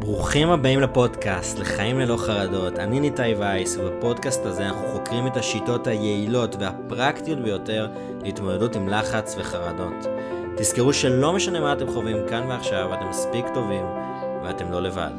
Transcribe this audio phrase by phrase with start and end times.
[0.00, 2.78] ברוכים הבאים לפודקאסט, לחיים ללא חרדות.
[2.78, 7.88] אני ניתאי וייס, ובפודקאסט הזה אנחנו חוקרים את השיטות היעילות והפרקטיות ביותר
[8.22, 10.06] להתמודדות עם לחץ וחרדות.
[10.56, 13.84] תזכרו שלא משנה מה אתם חווים כאן ועכשיו, אתם מספיק טובים
[14.44, 15.10] ואתם לא לבד.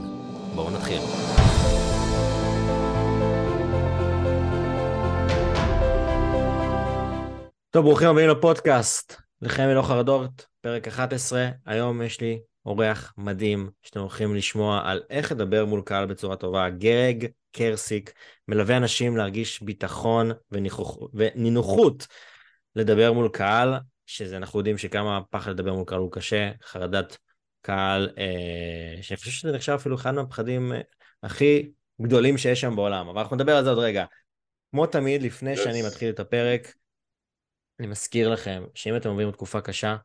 [0.55, 1.01] בואו נתחיל.
[7.69, 11.47] טוב, ברוכים הבאים לפודקאסט, לחיים ללא חרדות, פרק 11.
[11.65, 16.69] היום יש לי אורח מדהים שאתם הולכים לשמוע על איך לדבר מול קהל בצורה טובה.
[16.69, 18.13] גרג קרסיק
[18.47, 22.07] מלווה אנשים להרגיש ביטחון וניחוח, ונינוחות
[22.75, 23.73] לדבר מול קהל,
[24.05, 27.17] שזה אנחנו יודעים שכמה פחד לדבר מול קהל הוא קשה, חרדת
[27.61, 30.81] קהל, אה, שאני חושב שזה נחשב אפילו אחד מהפחדים אה,
[31.23, 34.05] הכי גדולים שיש שם בעולם, אבל אנחנו נדבר על זה עוד רגע.
[34.71, 35.57] כמו תמיד, לפני yes.
[35.57, 36.73] שאני מתחיל את הפרק,
[37.79, 39.95] אני מזכיר לכם שאם אתם עוברים תקופה קשה,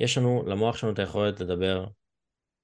[0.00, 1.84] יש לנו, למוח שלנו את היכולת לדבר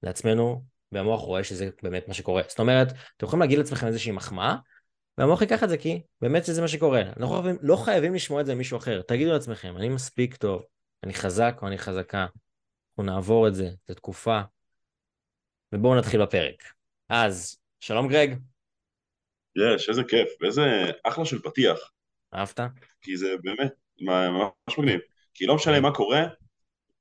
[0.03, 2.41] לעצמנו, והמוח רואה שזה באמת מה שקורה.
[2.47, 2.87] זאת אומרת,
[3.17, 4.55] אתם יכולים להגיד לעצמכם איזושהי מחמאה,
[5.17, 7.01] והמוח ייקח את זה כי באמת זה מה שקורה.
[7.01, 9.01] אנחנו לא חייבים, לא חייבים לשמוע את זה ממישהו אחר.
[9.01, 10.63] תגידו לעצמכם, אני מספיק טוב,
[11.03, 12.25] אני חזק או אני חזקה.
[12.89, 14.41] אנחנו נעבור את זה, זו תקופה.
[15.73, 16.63] ובואו נתחיל בפרק.
[17.09, 18.37] אז, שלום גרג.
[19.75, 20.61] יש, איזה כיף, ואיזה
[21.03, 21.77] אחלה של פתיח.
[22.33, 22.59] אהבת?
[23.01, 23.71] כי זה באמת,
[24.01, 24.99] ממש מגניב.
[25.33, 26.23] כי לא משנה מה קורה,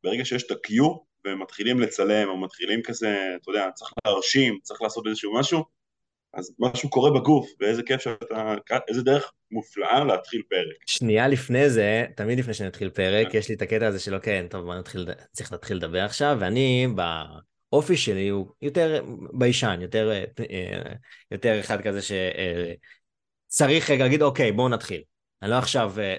[0.05, 0.83] ברגע שיש את ה-Q
[1.27, 5.65] ומתחילים לצלם או מתחילים כזה, אתה יודע, צריך להרשים, צריך לעשות איזשהו משהו,
[6.35, 8.55] אז משהו קורה בגוף, ואיזה כיף שאתה,
[8.89, 10.77] איזה דרך מופלאה להתחיל פרק.
[10.87, 13.39] שנייה לפני זה, תמיד לפני שנתחיל פרק, כן.
[13.39, 16.87] יש לי את הקטע הזה של אוקיי, טוב, בוא נתחיל, צריך להתחיל לדבר עכשיו, ואני
[17.71, 20.11] באופי שלי הוא יותר ביישן, יותר,
[20.51, 20.93] אה,
[21.31, 25.03] יותר אחד כזה שצריך רגע להגיד, אוקיי, בואו נתחיל.
[25.43, 26.17] אני לא עכשיו אה,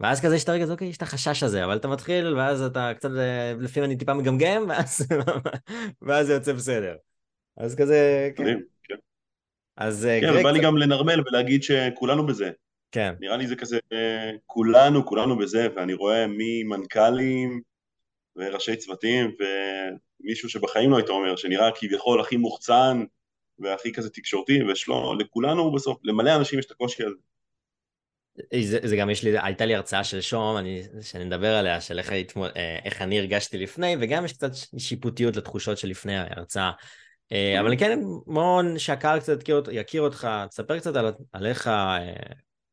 [0.00, 2.62] ואז כזה יש את הרגע, הזה, אוקיי, יש את החשש הזה, אבל אתה מתחיל, ואז
[2.62, 5.06] אתה קצת, אה, לפעמים אני טיפה מגמגם, ואז,
[6.02, 6.96] ואז זה יוצא בסדר.
[7.56, 8.58] אז כזה, כן.
[8.82, 8.94] כן.
[9.76, 12.50] אז אה, כן, ובא לי גם לנרמל ולהגיד שכולנו בזה.
[12.92, 13.14] כן.
[13.20, 17.60] נראה לי זה כזה, אה, כולנו, כולנו בזה, ואני רואה ממנכ"לים
[18.36, 19.30] וראשי צוותים,
[20.20, 23.04] ומישהו שבחיים לא היית אומר, שנראה כביכול הכי מוחצן
[23.58, 27.16] והכי כזה תקשורתי, ויש לו, לכולנו בסוף, למלא אנשים יש את הקושי הזה.
[28.62, 31.98] זה, זה גם יש לי, הייתה לי הרצאה של שום, אני, שאני מדבר עליה, של
[31.98, 36.70] איך, היית, אה, איך אני הרגשתי לפני, וגם יש קצת שיפוטיות לתחושות שלפני ההרצאה.
[37.32, 42.12] אה, אבל כן, בואו שהקהל קצת יכיר, יכיר אותך, תספר קצת על, עליך, אה,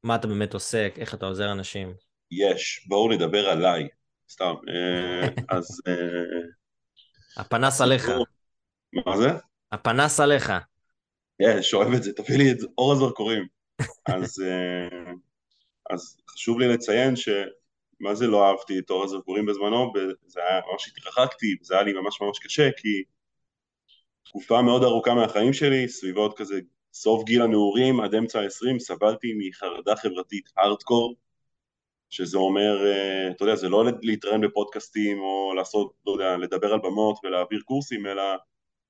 [0.03, 1.93] מה אתה באמת עושה, איך אתה עוזר אנשים.
[2.31, 3.87] יש, בואו נדבר עליי,
[4.31, 4.53] סתם.
[5.49, 5.81] אז...
[7.37, 8.09] הפנס עליך.
[9.05, 9.29] מה זה?
[9.71, 10.53] הפנס עליך.
[11.39, 13.47] יש, אוהב את זה, תביא לי את אור הזרקורים.
[14.05, 14.43] אז
[15.89, 19.93] אז חשוב לי לציין שמה זה לא אהבתי את אור הזרקורים בזמנו,
[20.25, 23.03] זה היה ממש התרחקתי, זה היה לי ממש ממש קשה, כי
[24.23, 26.59] תקופה מאוד ארוכה מהחיים שלי, סביבות כזה
[26.93, 31.15] סוף גיל הנעורים עד אמצע ה-20, סבלתי מחרדה חברתית הארדקור,
[32.09, 36.79] שזה אומר, אה, אתה יודע, זה לא להתראיין בפודקאסטים או לעשות, לא יודע, לדבר על
[36.79, 38.21] במות ולהעביר קורסים, אלא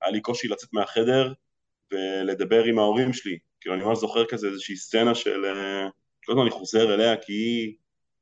[0.01, 1.33] היה לי קושי לצאת מהחדר
[1.91, 3.37] ולדבר עם ההורים שלי.
[3.61, 5.45] כאילו, אני ממש זוכר כזה איזושהי סצנה של...
[5.45, 5.89] אה,
[6.25, 7.73] כל הזמן אני חוזר אליה כי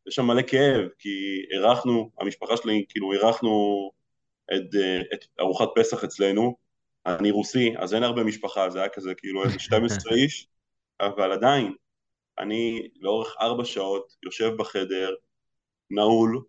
[0.08, 3.91] יש שם מלא כאב, כי אירחנו, המשפחה שלי, כאילו אירחנו
[4.53, 4.75] את,
[5.14, 6.56] את ארוחת פסח אצלנו,
[7.06, 10.47] אני רוסי, אז אין הרבה משפחה, זה היה כזה כאילו איזה 12 איש,
[11.02, 11.74] אבל עדיין,
[12.40, 15.16] אני לאורך ארבע שעות יושב בחדר,
[15.92, 16.42] נעול,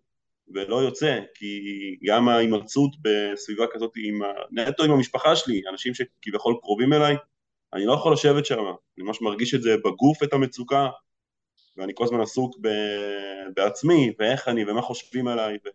[0.54, 1.60] ולא יוצא, כי
[2.04, 4.20] גם ההימצאות בסביבה כזאת עם,
[4.50, 7.16] נטו עם המשפחה שלי, אנשים שכביכול קרובים אליי,
[7.72, 10.88] אני לא יכול לשבת שם, אני ממש מרגיש את זה בגוף, את המצוקה,
[11.76, 12.68] ואני כל הזמן עסוק ב...
[13.56, 15.68] בעצמי, ואיך אני, ומה חושבים עליי, ו...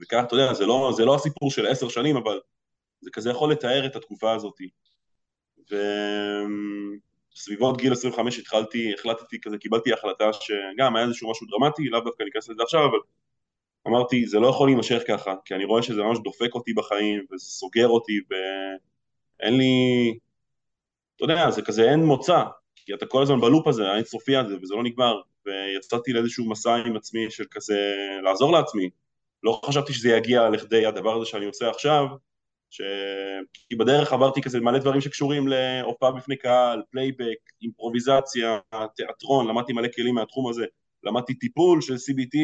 [0.00, 2.40] וכך, אתה יודע, זה לא, זה לא הסיפור של עשר שנים, אבל
[3.00, 4.56] זה כזה יכול לתאר את התקופה הזאת.
[7.34, 12.22] וסביבות גיל 25 התחלתי, החלטתי כזה, קיבלתי החלטה שגם היה איזשהו משהו דרמטי, לאו דווקא
[12.22, 12.98] ניכנס לזה עכשיו, אבל
[13.88, 17.44] אמרתי, זה לא יכול להימשך ככה, כי אני רואה שזה ממש דופק אותי בחיים, וזה
[17.44, 20.18] סוגר אותי, ואין לי,
[21.16, 22.42] אתה יודע, זה כזה אין מוצא,
[22.90, 26.96] כי אתה כל הזמן בלופ הזה, האינסופי הזה, וזה לא נגמר, ויצאתי לאיזשהו מסע עם
[26.96, 28.90] עצמי של כזה לעזור לעצמי.
[29.42, 32.06] לא חשבתי שזה יגיע לכדי הדבר הזה שאני עושה עכשיו,
[32.70, 32.80] ש...
[33.68, 38.58] כי בדרך עברתי כזה מלא דברים שקשורים להופעה בפני קהל, פלייבק, אימפרוביזציה,
[38.96, 40.64] תיאטרון, למדתי מלא כלים מהתחום הזה,
[41.02, 42.38] למדתי טיפול של CBT,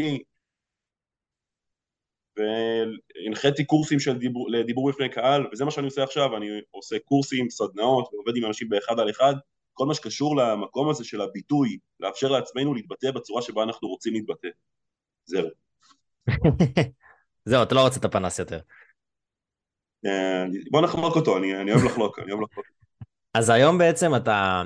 [2.36, 7.50] והנחיתי קורסים של דיבור, לדיבור בפני קהל, וזה מה שאני עושה עכשיו, אני עושה קורסים,
[7.50, 9.34] סדנאות, ועובד עם אנשים באחד על אחד,
[9.76, 14.48] כל מה שקשור למקום הזה של הביטוי, לאפשר לעצמנו להתבטא בצורה שבה אנחנו רוצים להתבטא.
[15.24, 15.48] זהו.
[17.48, 18.60] זהו, אתה לא רוצה את הפנס יותר.
[20.06, 22.66] אה, בוא נחלוק אותו, אני, אני אוהב לחלוק, אני אוהב לחלוק.
[23.38, 24.62] אז היום בעצם אתה,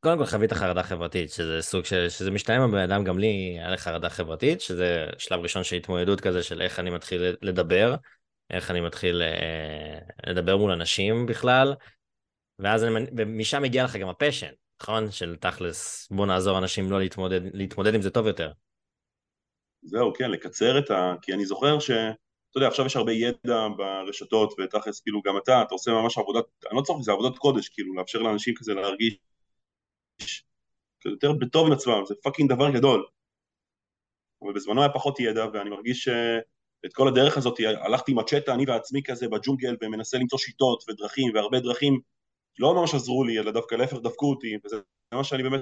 [0.00, 3.70] קודם כל חווית חרדה חברתית, שזה סוג של, שזה משתלם בבן אדם, גם לי היה
[3.70, 7.94] לי חרדה חברתית, שזה שלב ראשון של התמודדות כזה של איך אני מתחיל לדבר,
[8.50, 11.74] איך אני מתחיל אה, לדבר מול אנשים בכלל,
[12.58, 15.10] ואז אני, ומשם הגיע לך גם הפשן, נכון?
[15.10, 18.52] של תכלס, בוא נעזור אנשים לא להתמודד, להתמודד עם זה טוב יותר.
[19.82, 21.14] זהו, כן, לקצר את ה...
[21.22, 21.90] כי אני זוכר ש...
[21.90, 26.44] אתה יודע, עכשיו יש הרבה ידע ברשתות, ותכלס, כאילו, גם אתה, אתה עושה ממש עבודת,
[26.70, 29.18] אני לא צוחק, זה עבודת קודש, כאילו, לאפשר לאנשים כזה להרגיש
[31.04, 33.06] יותר בטוב עם עצמם, זה fucking דבר גדול.
[34.42, 38.64] אבל בזמנו היה פחות ידע, ואני מרגיש שאת כל הדרך הזאת הלכתי עם המצ'טה, אני
[38.66, 42.00] ועצמי כזה בג'ונגל, ומנסה למצוא שיטות ודרכים, והרבה דרכים
[42.58, 44.76] לא ממש עזרו לי, אלא דווקא להפך דפקו אותי, וזה
[45.14, 45.60] מה שאני באמת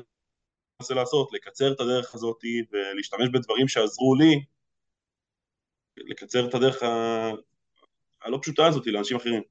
[0.81, 2.41] מנסה לעשות, לקצר את הדרך הזאת
[2.73, 4.45] ולהשתמש בדברים שעזרו לי,
[5.97, 7.31] לקצר את הדרך ה...
[8.23, 9.43] הלא פשוטה הזאת לאנשים אחרים.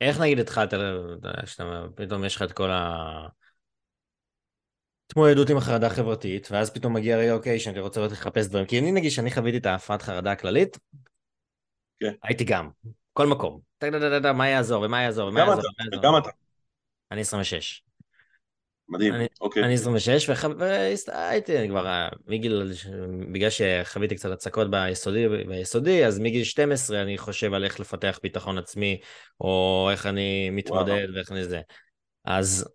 [0.00, 0.70] איך נגיד התחלת,
[1.46, 2.92] שאתה פתאום יש לך את כל ה...
[5.06, 8.66] התמודדות עם החרדה החברתית, ואז פתאום מגיע רגע, אוקיי, שאני רוצה לראות לחפש דברים.
[8.66, 10.78] כי אני נגיד שאני חוויתי את ההפרעת חרדה הכללית,
[12.00, 12.12] כן.
[12.22, 12.70] הייתי גם,
[13.12, 13.60] כל מקום.
[14.34, 15.62] מה יעזור ומה יעזור ומה יעזור.
[16.02, 16.30] גם אתה.
[17.10, 17.82] אני 26.
[18.88, 19.64] מדהים, אני, אוקיי.
[19.64, 20.30] אני 26,
[21.08, 22.72] והייתי, כבר, מגיל,
[23.32, 28.58] בגלל שחוויתי קצת הצקות ביסודי, ביסודי, אז מגיל 12 אני חושב על איך לפתח ביטחון
[28.58, 29.00] עצמי,
[29.40, 31.14] או איך אני מתמודד וואו.
[31.14, 31.60] ואיך אני זה.
[32.24, 32.68] אז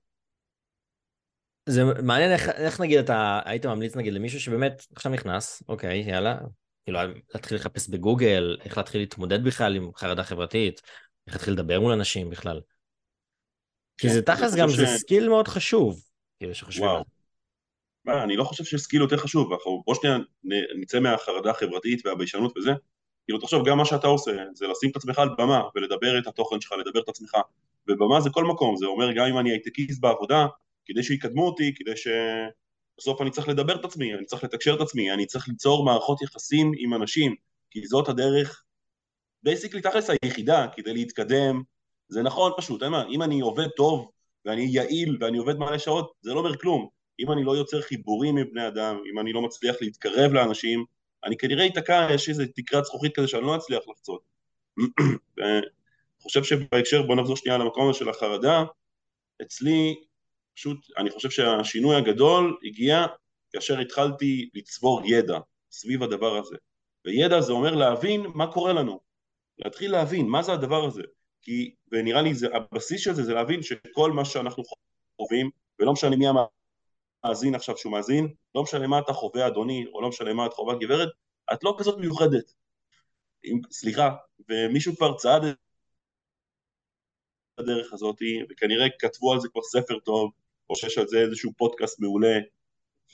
[1.66, 6.38] זה מעניין איך, איך נגיד אתה היית ממליץ נגיד למישהו שבאמת עכשיו נכנס, אוקיי, יאללה,
[6.84, 7.00] כאילו
[7.34, 10.82] להתחיל לחפש בגוגל, איך להתחיל להתמודד בכלל עם חרדה חברתית,
[11.28, 12.62] איך להתחיל לדבר מול אנשים בכלל.
[14.02, 14.74] כי זה תכלס גם, ש...
[14.74, 16.04] זה skill מאוד חשוב,
[16.40, 17.02] כאילו שחושבים על
[18.08, 18.24] זה.
[18.24, 19.50] אני לא חושב ש skill יותר חשוב,
[19.86, 20.18] בוא שנייה
[20.82, 22.72] נצא מהחרדה החברתית והביישנות וזה,
[23.26, 26.62] כאילו תחשוב, גם מה שאתה עושה זה לשים את עצמך על במה ולדבר את התוכן
[26.62, 27.38] שלך, לדבר את עצמך,
[27.88, 30.48] ובמה זה כל מקום, זה אומר גם אם אני הייטקיסט בעבודה,
[30.86, 35.12] כדי שיקדמו אותי, כדי שבסוף אני צריך לדבר את עצמי, אני צריך לתקשר את עצמי,
[35.12, 37.36] אני צריך ליצור מערכות יחסים עם אנשים,
[37.72, 38.64] כי זאת הדרך,
[39.44, 41.62] בייסיקלי תכלס היחידה, כדי להתקדם,
[42.12, 44.12] זה נכון פשוט, אין מה, אם אני עובד טוב
[44.46, 46.88] ואני יעיל ואני עובד מלא שעות, זה לא אומר כלום.
[47.20, 50.86] אם אני לא יוצר חיבורים עם בני אדם, אם אני לא מצליח להתקרב לאנשים,
[51.24, 54.22] אני כנראה אתקע, יש איזה תקרת זכוכית כזה שאני לא אצליח לחצות.
[55.40, 55.62] אני
[56.22, 58.64] חושב שבהקשר, בוא נחזור שנייה למקום הזה של החרדה,
[59.42, 59.96] אצלי
[60.56, 63.06] פשוט, אני חושב שהשינוי הגדול הגיע
[63.54, 65.40] כאשר התחלתי לצבור ידע
[65.72, 66.56] סביב הדבר הזה.
[67.06, 69.00] וידע זה אומר להבין מה קורה לנו,
[69.60, 71.04] להתחיל להבין מה זה הדבר הזה.
[71.42, 74.64] כי, ונראה לי זה, הבסיס של זה זה להבין שכל מה שאנחנו
[75.18, 75.50] חווים,
[75.80, 76.26] ולא משנה מי
[77.24, 80.54] המאזין עכשיו שהוא מאזין, לא משנה מה אתה חווה אדוני, או לא משנה מה את
[80.54, 81.10] חווה גברת,
[81.54, 82.54] את לא כזאת מיוחדת.
[83.44, 84.16] עם, סליחה,
[84.50, 85.56] ומישהו כבר צעד את
[87.58, 88.18] הדרך הזאת,
[88.50, 90.32] וכנראה כתבו על זה כבר ספר טוב,
[90.70, 92.40] או שיש על זה איזשהו פודקאסט מעולה,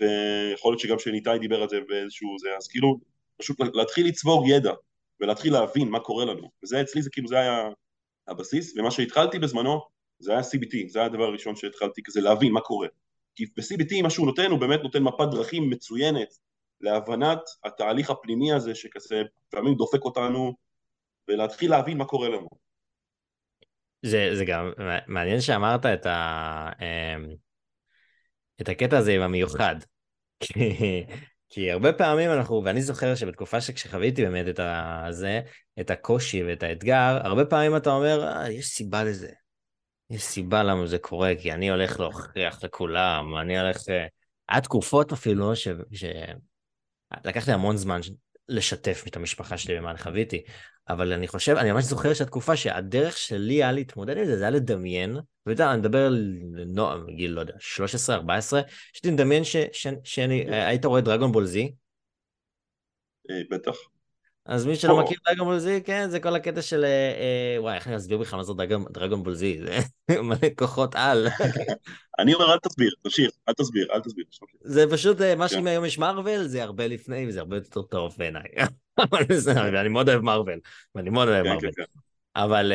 [0.02, 3.00] ויכול להיות שגם שניתאי דיבר על זה באיזשהו זה, אז כאילו,
[3.38, 4.74] פשוט להתחיל לצבור ידע,
[5.20, 7.70] ולהתחיל להבין מה קורה לנו, וזה אצלי זה כאילו זה היה
[8.28, 9.82] הבסיס, ומה שהתחלתי בזמנו
[10.20, 12.88] זה היה CBT, זה היה הדבר הראשון שהתחלתי כזה להבין מה קורה.
[13.36, 16.38] כי ב-CBT מה שהוא נותן, הוא באמת נותן מפת דרכים מצוינת
[16.82, 20.54] להבנת התהליך הפנימי הזה שכזה לפעמים דופק אותנו,
[21.28, 22.48] ולהתחיל להבין מה קורה לנו.
[24.02, 24.72] זה, זה גם
[25.08, 27.36] מעניין שאמרת את, ה, אמ,
[28.62, 29.76] את הקטע הזה עם המיוחד.
[31.50, 34.60] כי הרבה פעמים אנחנו, ואני זוכר שבתקופה שכשחוויתי באמת את
[35.08, 35.42] הזה,
[35.80, 39.32] את הקושי ואת האתגר, הרבה פעמים אתה אומר, אה, יש סיבה לזה.
[40.10, 43.78] יש סיבה למה זה קורה, כי אני הולך להוכיח לכולם, אני הולך...
[44.50, 45.68] היה תקופות אפילו ש...
[45.92, 46.06] ש...
[47.26, 48.00] לקח לי המון זמן
[48.50, 50.44] לשתף את המשפחה שלי במה אני חוויתי,
[50.90, 54.52] אבל אני חושב, אני ממש זוכר שהתקופה שהדרך שלי היה להתמודד עם זה, זה היה
[54.52, 58.62] לדמיין, ואתה יודע, אני מדבר על נועם, גיל, לא יודע, 13, 14,
[58.94, 61.72] שהייתי מדמיין ש, ש, שאני, היית רואה דרגון בול זי?
[63.30, 63.76] אה, בטח.
[64.46, 67.76] אז מי שלא מכיר דרגון בול זי, כן, זה כל הקטע של, אה, אה, וואי,
[67.76, 68.54] איך אני אסביר בכלל מה זה
[68.90, 69.78] דרגון בול זי, זה
[70.22, 71.28] מלא כוחות על.
[72.20, 74.26] אני אומר, אל תסביר, תמשיך, אל תסביר, אל תסביר.
[74.62, 78.48] זה פשוט, מה שאם היום יש מארוול, זה הרבה לפני, וזה הרבה יותר טוב בעיניי.
[79.12, 80.60] אבל בסדר, אני מאוד אוהב מארוול,
[80.96, 81.62] ואני מאוד אוהב מארוול.
[81.62, 82.00] כן, כן, כן.
[82.36, 82.72] אבל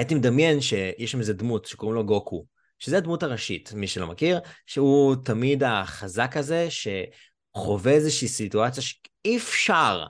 [0.00, 2.44] הייתי מדמיין שיש שם איזה דמות שקוראים לו גוקו,
[2.78, 10.04] שזה הדמות הראשית, מי שלא מכיר, שהוא תמיד החזק הזה, שחווה איזושהי סיטואציה שאי אפשר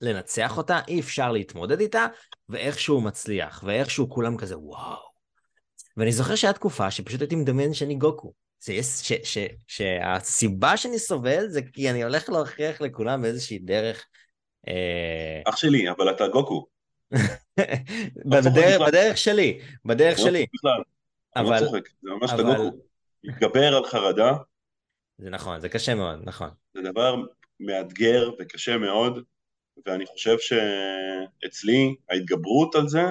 [0.00, 2.06] לנצח אותה, אי אפשר להתמודד איתה,
[2.48, 5.02] ואיכשהו מצליח, ואיכשהו כולם כזה וואו.
[5.96, 8.32] ואני זוכר שהיה תקופה שפשוט הייתי מדמיין שאני גוקו.
[8.60, 8.70] ש,
[9.02, 14.04] ש, ש, שהסיבה שאני סובל זה כי אני הולך להוכיח לכולם באיזושהי דרך.
[14.68, 15.42] אה...
[15.48, 16.73] אח שלי, אבל אתה גוקו.
[18.24, 18.40] לא
[18.86, 20.46] בדרך, שלי, בדרך לא שלי.
[20.64, 20.70] לא
[21.36, 22.76] אבל, צוחק, זה ממש אבל, בגוקו.
[23.24, 24.32] להתגבר על חרדה
[25.18, 26.48] זה נכון, זה קשה מאוד, נכון.
[26.74, 27.16] זה דבר
[27.60, 29.24] מאתגר וקשה מאוד,
[29.86, 33.02] ואני חושב שאצלי ההתגברות על זה,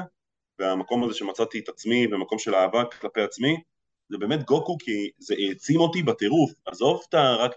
[0.60, 3.62] והמקום הזה שמצאתי את עצמי במקום של אהבה כלפי עצמי,
[4.10, 7.52] זה באמת גוקו כי זה העצים אותי בטירוף, עזוב את רק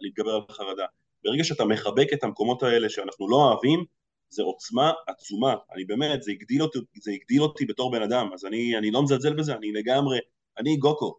[0.00, 0.86] להתגבר על חרדה.
[1.24, 3.84] ברגע שאתה מחבק את המקומות האלה שאנחנו לא אוהבים,
[4.30, 8.44] זה עוצמה עצומה, אני באמת, זה הגדיל אותי, זה הגדיל אותי בתור בן אדם, אז
[8.44, 10.18] אני, אני לא מזלזל בזה, אני לגמרי,
[10.58, 11.18] אני גוקו,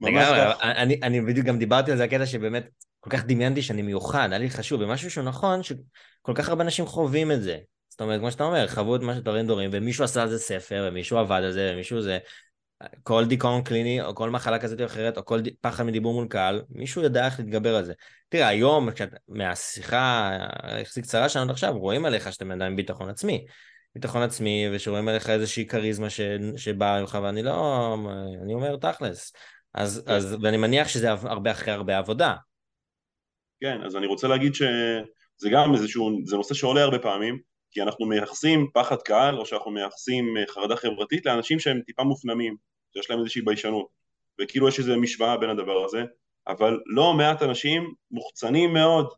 [0.00, 0.40] לגמרי.
[0.62, 2.68] אני, אני בדיוק גם דיברתי על זה, הקטע שבאמת
[3.00, 6.86] כל כך דמיינתי שאני מיוחד, היה לי חשוב, ומשהו שהוא נכון, שכל כך הרבה אנשים
[6.86, 7.58] חווים את זה.
[7.88, 10.88] זאת אומרת, כמו שאתה אומר, חוו את מה שדברים דורים, ומישהו עשה על זה ספר,
[10.88, 12.18] ומישהו עבד על זה, ומישהו זה...
[13.02, 15.48] כל דיכאון קליני, או כל מחלה כזאת או אחרת, או כל ד...
[15.60, 17.92] פחד מדיבור מול קהל, מישהו יודע איך להתגבר על זה.
[18.28, 20.30] תראה, היום, כשאת, מהשיחה
[20.62, 23.46] היחסית קצרה שלנו עד עכשיו, רואים עליך שאתה בן אדם עם ביטחון עצמי.
[23.94, 26.20] ביטחון עצמי, ושרואים עליך איזושהי כריזמה ש...
[26.56, 27.96] שבאה ממך, ואני לא...
[28.42, 29.32] אני אומר תכלס.
[29.74, 30.12] אז, כן.
[30.12, 32.34] אז, ואני מניח שזה הרבה אחרי הרבה עבודה.
[33.60, 37.38] כן, אז אני רוצה להגיד שזה גם איזשהו, זה נושא שעולה הרבה פעמים,
[37.70, 42.56] כי אנחנו מייחסים פחד קהל, או שאנחנו מייחסים אה, חרדה חברתית לאנשים שהם טיפה מופנמים,
[42.96, 43.88] שיש להם איזושהי ביישנות,
[44.40, 46.04] וכאילו יש איזו משוואה בין הדבר הזה,
[46.48, 49.08] אבל לא מעט אנשים מוחצנים מאוד,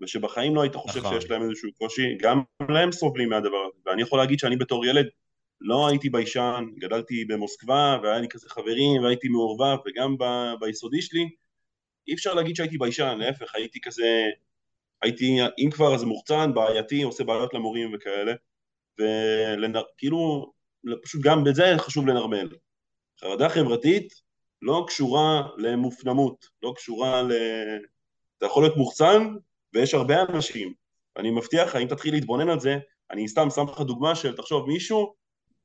[0.00, 1.20] ושבחיים לא היית חושב נכון.
[1.20, 5.06] שיש להם איזשהו קושי, גם הם סובלים מהדבר הזה, ואני יכול להגיד שאני בתור ילד
[5.60, 11.28] לא הייתי ביישן, גדלתי במוסקבה, והיה לי כזה חברים, והייתי מעורבב, וגם ב- ביסודי שלי,
[12.08, 14.24] אי אפשר להגיד שהייתי ביישן, להפך, הייתי כזה,
[15.02, 18.32] הייתי, אם כבר אז מוחצן, בעייתי, עושה בעיות למורים וכאלה,
[18.98, 20.52] וכאילו,
[21.02, 22.48] פשוט גם בזה חשוב לנרמל.
[23.24, 24.14] חרדה חברתית
[24.62, 27.32] לא קשורה למופנמות, לא קשורה ל...
[28.38, 29.34] אתה יכול להיות מוחצן,
[29.74, 30.72] ויש הרבה אנשים,
[31.16, 32.78] אני מבטיח לך, אם תתחיל להתבונן על זה,
[33.10, 35.14] אני סתם שם לך דוגמה של, תחשוב, מישהו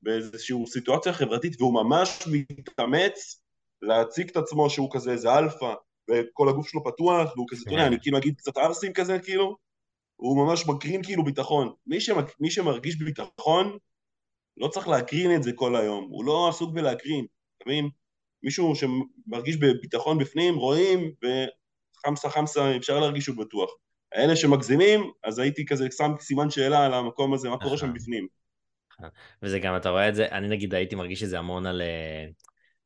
[0.02, 3.44] באיזושהי סיטואציה חברתית, והוא ממש מתאמץ
[3.82, 5.74] להציג את עצמו שהוא כזה איזה אלפא,
[6.10, 9.58] וכל הגוף שלו פתוח, והוא כזה, אתה יודע, אני כאילו אגיד קצת ערסים כזה, כאילו,
[10.16, 11.74] הוא ממש מקרין כאילו ביטחון.
[11.88, 13.78] מי, שמק, מי שמרגיש ביטחון,
[14.58, 17.26] לא צריך להקרין את זה כל היום, הוא לא עסוק בלהקרין,
[17.68, 17.90] מבין?
[18.44, 23.70] מישהו שמרגיש בביטחון בפנים, רואים, וחמסה חמסה אפשר להרגיש שהוא בטוח.
[24.14, 28.28] האלה שמגזימים, אז הייתי כזה שם סימן שאלה על המקום הזה, מה קורה שם בפנים.
[29.44, 31.82] וזה גם, אתה רואה את זה, אני נגיד הייתי מרגיש את זה המון על...
[31.82, 32.26] אה,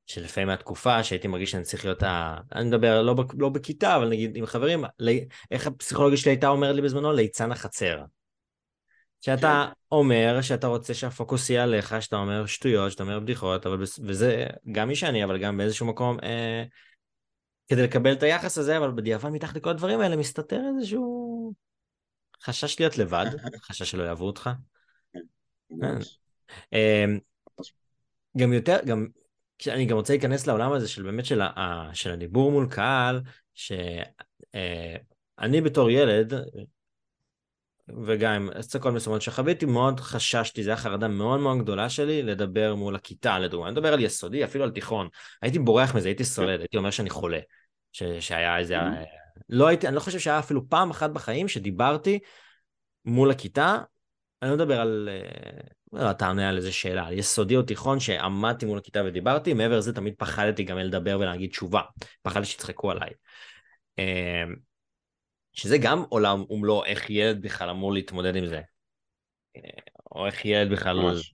[0.05, 2.37] שלפעמים מהתקופה שהייתי מרגיש שאני צריך להיות ה...
[2.55, 6.75] אני מדבר לא, לא בכיתה, אבל נגיד עם חברים, לי, איך הפסיכולוגיה שלי הייתה אומרת
[6.75, 7.13] לי בזמנו?
[7.13, 8.03] ליצן החצר.
[9.21, 9.73] שאתה כן.
[9.91, 13.99] אומר שאתה רוצה שהפוקוס יהיה עליך, שאתה אומר שטויות, שאתה אומר בדיחות, אבל בס...
[14.03, 16.63] וזה גם מי שאני, אבל גם באיזשהו מקום, אה,
[17.67, 21.53] כדי לקבל את היחס הזה, אבל בדיעבד מתחת לכל הדברים האלה מסתתר איזשהו
[22.43, 23.25] חשש להיות לבד,
[23.67, 24.49] חשש שלא יאהבו אותך.
[25.81, 25.97] כן.
[26.73, 27.05] אה,
[28.37, 29.07] גם יותר, גם
[29.67, 33.21] אני גם רוצה להיכנס לעולם הזה של באמת של, ה, של הדיבור מול קהל,
[33.53, 36.33] שאני אה, בתור ילד,
[38.05, 42.95] וגם סצקות מסוימות שחוויתי, מאוד חששתי, זו הייתה חרדה מאוד מאוד גדולה שלי לדבר מול
[42.95, 43.67] הכיתה, לדוגמה.
[43.67, 45.07] אני מדבר על יסודי, אפילו על תיכון.
[45.41, 47.39] הייתי בורח מזה, הייתי סולד, הייתי אומר שאני חולה.
[47.91, 48.75] ש, שהיה איזה...
[49.49, 52.19] לא הייתי, אני לא חושב שהיה אפילו פעם אחת בחיים שדיברתי
[53.05, 53.77] מול הכיתה,
[54.41, 55.09] אני לא מדבר על...
[55.93, 59.77] לא, אתה עונה על איזה שאלה, על יסודי או תיכון שעמדתי מול הכיתה ודיברתי, מעבר
[59.77, 61.81] לזה תמיד פחדתי גם לדבר ולהגיד תשובה,
[62.21, 63.09] פחדתי שיצחקו עליי.
[65.53, 68.61] שזה גם עולם ומלואו, איך ילד בכלל אמור להתמודד עם זה.
[69.57, 69.61] אה,
[70.11, 70.95] או איך ילד בכלל...
[70.95, 71.33] ממש.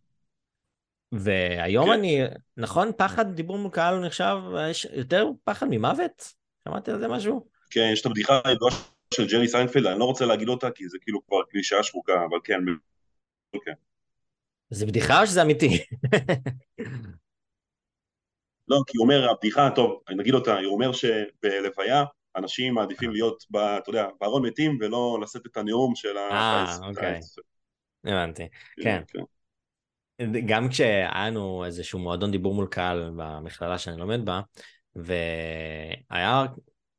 [1.11, 1.91] והיום כן.
[1.91, 2.21] אני,
[2.57, 4.37] נכון, פחד דיבור מול קהל נחשב,
[4.69, 6.33] יש יותר פחד ממוות?
[6.63, 7.47] שמעתי על זה משהו?
[7.69, 8.75] כן, יש את הבדיחה הידועה
[9.13, 12.37] של ג'רי סיינפלד, אני לא רוצה להגיד אותה כי זה כאילו כבר קלישאה שחוקה, אבל
[12.43, 12.59] כן,
[13.53, 13.73] אוקיי.
[14.69, 15.67] זה בדיחה או שזה אמיתי?
[18.67, 22.03] לא, כי הוא אומר, הבדיחה, טוב, אני אגיד אותה, הוא אומר שבלוויה
[22.37, 26.29] אנשים מעדיפים להיות, ב, אתה יודע, בארון מתים ולא לשאת את הנאום של ה...
[26.31, 27.19] אה, אוקיי.
[28.05, 28.47] הבנתי,
[28.83, 29.01] כן.
[29.07, 29.23] כן.
[30.45, 34.41] גם כשהיה לנו איזשהו מועדון דיבור מול קהל במכללה שאני לומד בה,
[34.95, 36.45] והיה,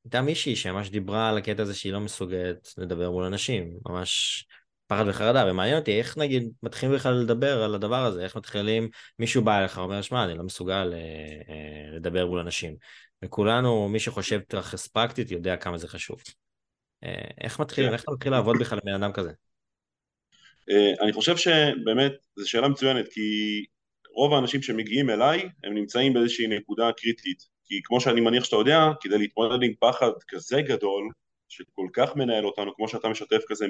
[0.05, 4.45] הייתה מישהי שממש דיברה על הקטע הזה שהיא לא מסוגלת לדבר מול אנשים, ממש
[4.87, 9.45] פחד וחרדה, ומעניין אותי איך נגיד מתחילים בכלל לדבר על הדבר הזה, איך מתחילים, מישהו
[9.45, 10.99] בא אליך ואומר, שמע, אני לא מסוגל אה,
[11.55, 12.77] אה, לדבר מול אנשים.
[13.25, 16.23] וכולנו, מי שחושב תרחס פרקטית יודע כמה זה חשוב.
[17.05, 17.95] אה, איך מתחילים, כן.
[17.95, 19.31] איך אתה מתחיל לעבוד בכלל עם בן אדם כזה?
[20.71, 23.21] אה, אני חושב שבאמת, זו שאלה מצוינת, כי
[24.15, 27.59] רוב האנשים שמגיעים אליי, הם נמצאים באיזושהי נקודה קריטית.
[27.65, 31.11] כי כמו שאני מניח שאתה יודע, כדי להתמודד עם פחד כזה גדול,
[31.49, 33.67] שכל כך מנהל אותנו, כמו שאתה משתף כזה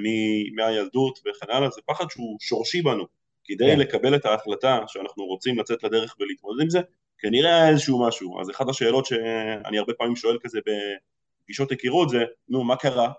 [0.54, 3.04] מהילדות וכן הלאה, זה פחד שהוא שורשי בנו.
[3.44, 3.78] כדי כן.
[3.78, 6.80] לקבל את ההחלטה שאנחנו רוצים לצאת לדרך ולהתמודד עם זה,
[7.18, 8.40] כנראה היה איזשהו משהו.
[8.40, 13.12] אז אחת השאלות שאני הרבה פעמים שואל כזה בפגישות היכרות זה, נו, מה קרה?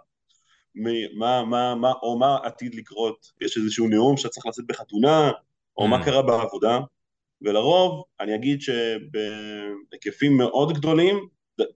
[0.75, 3.31] מה, מה, מה, או מה עתיד לקרות?
[3.41, 5.31] יש איזשהו נאום שאתה צריך לצאת בחתונה,
[5.77, 6.05] או מה Mm.
[6.05, 6.79] קרה בעבודה?
[7.41, 11.27] ולרוב, אני אגיד שבהיקפים מאוד גדולים,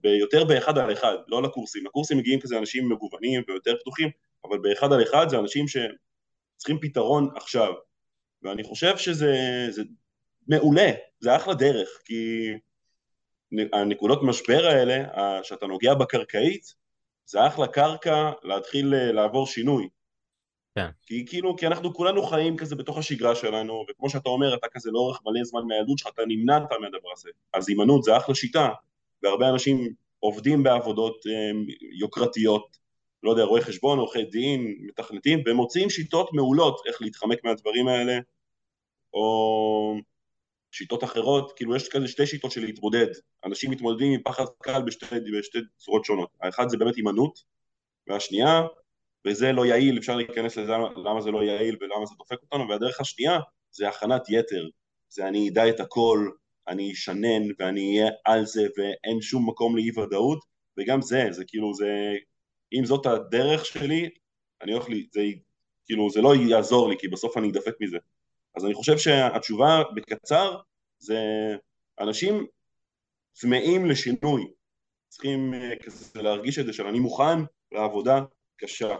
[0.02, 1.86] ביותר באחד על אחד, לא לקורסים.
[1.86, 4.08] לקורסים מגיעים כזה אנשים מגוונים ויותר פתוחים,
[4.44, 7.72] אבל באחד על אחד זה אנשים שצריכים פתרון עכשיו.
[8.42, 9.82] ואני חושב שזה זה
[10.48, 10.90] מעולה,
[11.24, 12.52] זה אחלה דרך, כי
[13.72, 15.04] הנקודות משבר האלה,
[15.42, 16.74] שאתה נוגע בקרקעית,
[17.26, 19.88] זה אחלה קרקע להתחיל אה, לעבור שינוי.
[20.74, 20.88] כן.
[21.06, 24.90] כי כאילו, כי אנחנו כולנו חיים כזה בתוך השגרה שלנו, וכמו שאתה אומר, אתה כזה
[24.90, 27.30] לאורך מלא זמן מהילדות שלך, אתה נמנעת מהדבר הזה.
[27.52, 28.68] אז הימנעות זה אחלה שיטה,
[29.22, 31.50] והרבה אנשים עובדים בעבודות אה,
[31.98, 32.76] יוקרתיות,
[33.22, 38.18] לא יודע, רואי חשבון, עורכי דין, מתכנתים, והם מוצאים שיטות מעולות איך להתחמק מהדברים האלה,
[39.14, 39.94] או
[40.76, 43.06] שיטות אחרות, כאילו יש כזה שתי שיטות של להתמודד.
[43.44, 45.06] אנשים מתמודדים עם פחד קל בשתי,
[45.38, 46.28] בשתי צורות שונות.
[46.40, 47.38] האחד זה באמת הימנעות,
[48.06, 48.62] והשנייה,
[49.26, 50.72] וזה לא יעיל, אפשר להיכנס לזה
[51.04, 53.38] למה, זה לא יעיל ולמה זה דופק אותנו, והדרך השנייה
[53.70, 54.68] זה הכנת יתר.
[55.08, 56.28] זה אני אדע את הכל,
[56.68, 60.38] אני אשנן ואני אהיה על זה ואין שום מקום לאי ודאות,
[60.78, 62.14] וגם זה, זה כאילו זה,
[62.72, 64.08] אם זאת הדרך שלי,
[64.62, 65.22] אני הולך זה
[65.86, 67.98] כאילו זה לא יעזור לי כי בסוף אני אדפק מזה.
[68.56, 70.56] אז אני חושב שהתשובה בקצר
[70.98, 71.18] זה
[72.00, 72.46] אנשים
[73.32, 74.46] צמאים לשינוי,
[75.08, 77.38] צריכים אה, כזה להרגיש את זה של אני מוכן
[77.72, 78.20] לעבודה
[78.56, 78.96] קשה.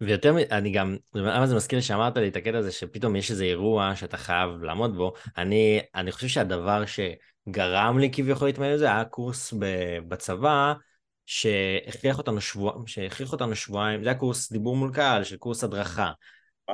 [0.00, 3.30] ויותר, מ- אני גם, למה זה מזכיר לי שאמרת לי את הקטע הזה שפתאום יש
[3.30, 8.84] איזה אירוע שאתה חייב לעמוד בו, אני, אני חושב שהדבר שגרם לי כביכול להתמודד זה
[8.84, 9.54] היה קורס
[10.08, 10.72] בצבא,
[11.26, 16.12] שהכריח אותנו שבוע, שהכריח אותנו שבועיים, זה היה קורס דיבור מול קהל, של קורס הדרכה,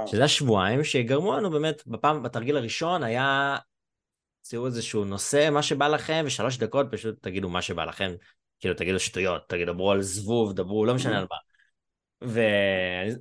[0.06, 3.56] שזה השבועיים שגרמו לנו באמת, בפעם, בתרגיל הראשון היה,
[4.42, 8.14] תמצאו איזשהו נושא, מה שבא לכם, ושלוש דקות פשוט תגידו מה שבא לכם,
[8.60, 11.36] כאילו תגידו שטויות, תגידו, דברו על זבוב, דברו, לא משנה על מה.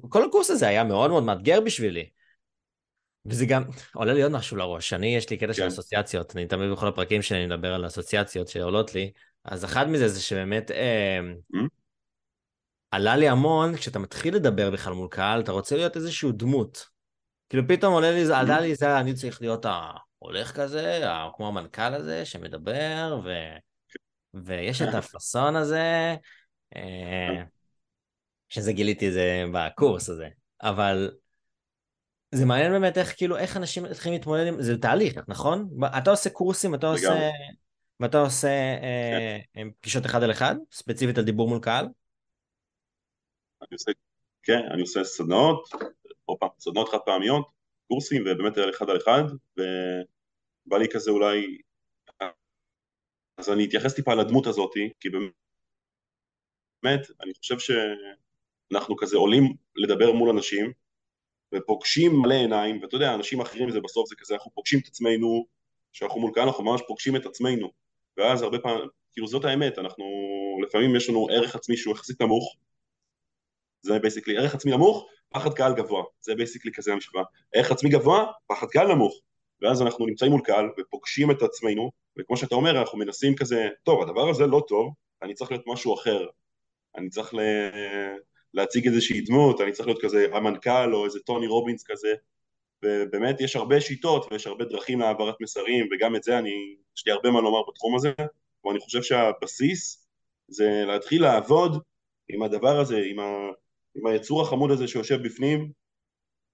[0.04, 2.10] וכל הקורס הזה היה מאוד מאוד מאתגר בשבילי.
[3.26, 5.68] וזה גם, עולה לי עוד משהו לראש, אני, יש לי קטע של כן.
[5.68, 9.12] אסוציאציות, אני תמיד בכל הפרקים שלי מדבר על אסוציאציות שעולות לי,
[9.46, 11.20] אז אחד מזה זה שבאמת אה,
[11.54, 11.83] Mm.
[12.94, 16.86] עלה לי המון, כשאתה מתחיל לדבר בכלל מול קהל, אתה רוצה להיות איזשהו דמות.
[17.50, 21.04] כאילו פתאום עולה לי, זה- עלה לי זה, אני צריך להיות ההולך כזה,
[21.36, 23.30] כמו המנכ"ל הזה שמדבר, ו...
[24.34, 26.16] ויש את הפאסון הזה,
[26.76, 27.44] אה,
[28.50, 30.28] שזה גיליתי את זה בקורס הזה,
[30.62, 31.12] אבל
[32.32, 35.70] זה מעניין באמת איך כאילו, איך אנשים צריכים להתמודד עם, זה תהליך, נכון?
[35.98, 37.30] אתה עושה קורסים, אתה עושה.
[38.00, 41.88] ואתה עושה אה, אה, פגישות אחד על אחד, ספציפית על דיבור מול קהל?
[43.63, 43.91] אני עושה,
[44.43, 45.69] כן, אני עושה סדנאות,
[46.26, 47.47] עוד פעם, סדנאות חד פעמיות,
[47.88, 49.23] קורסים, ובאמת אחד על אחד,
[49.58, 51.58] ובא לי כזה אולי,
[53.38, 60.30] אז אני אתייחס טיפה לדמות הזאתי, כי באמת, אני חושב שאנחנו כזה עולים לדבר מול
[60.30, 60.73] אנשים,
[61.56, 65.45] ופוגשים מלא עיניים, ואתה יודע, אנשים אחרים זה בסוף זה כזה, אנחנו פוגשים את עצמנו,
[65.93, 67.71] כשאנחנו מול קהל אנחנו ממש פוגשים את עצמנו,
[68.17, 70.06] ואז הרבה פעמים, כאילו זאת האמת, אנחנו,
[70.63, 72.56] לפעמים יש לנו ערך עצמי שהוא יחסית נמוך,
[73.84, 77.24] זה basically ערך עצמי נמוך, פחד קהל גבוה, זה basically כזה המשוואה.
[77.56, 79.19] ערך עצמי גבוה, פחד קהל נמוך.
[79.62, 84.02] ואז אנחנו נמצאים מול קהל ופוגשים את עצמנו, וכמו שאתה אומר, אנחנו מנסים כזה, טוב,
[84.02, 86.26] הדבר הזה לא טוב, אני צריך להיות משהו אחר.
[86.98, 87.39] אני צריך ל...
[88.54, 92.13] להציג איזושהי דמות, אני צריך להיות כזה המנכ"ל או איזה טוני רובינס כזה,
[92.84, 97.12] ובאמת יש הרבה שיטות ויש הרבה דרכים להעברת מסרים, וגם את זה אני, יש לי
[97.12, 98.12] הרבה מה לומר בתחום הזה,
[98.65, 100.08] ואני חושב שהבסיס
[100.48, 101.82] זה להתחיל לעבוד
[102.30, 103.17] עם הדבר הזה, עם,
[103.96, 105.72] עם היצור החמוד הזה שיושב בפנים,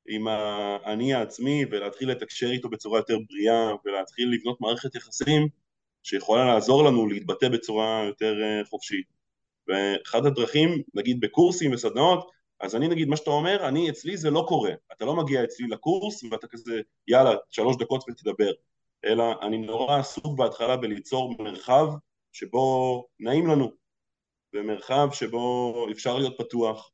[0.08, 5.48] עם האני העצמי, ולהתחיל לתקשר איתו בצורה יותר בריאה, ולהתחיל לבנות מערכת יחסים
[6.04, 9.06] שיכולה לעזור לנו להתבטא בצורה יותר אה, חופשית.
[9.68, 14.46] ואחת הדרכים, נגיד בקורסים וסדנאות, אז אני נגיד מה שאתה אומר, אני אצלי זה לא
[14.48, 18.52] קורה, אתה לא מגיע אצלי לקורס ואתה כזה יאללה שלוש דקות ותדבר,
[19.06, 21.88] אלא אני נורא עסוק בהתחלה בליצור מרחב
[22.32, 23.72] שבו נעים לנו,
[24.54, 26.92] ומרחב שבו אפשר להיות פתוח,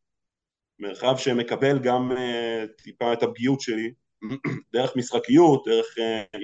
[0.80, 3.94] מרחב שמקבל גם uh, טיפה את הפגיעות שלי,
[4.74, 6.38] דרך משחקיות, דרך uh,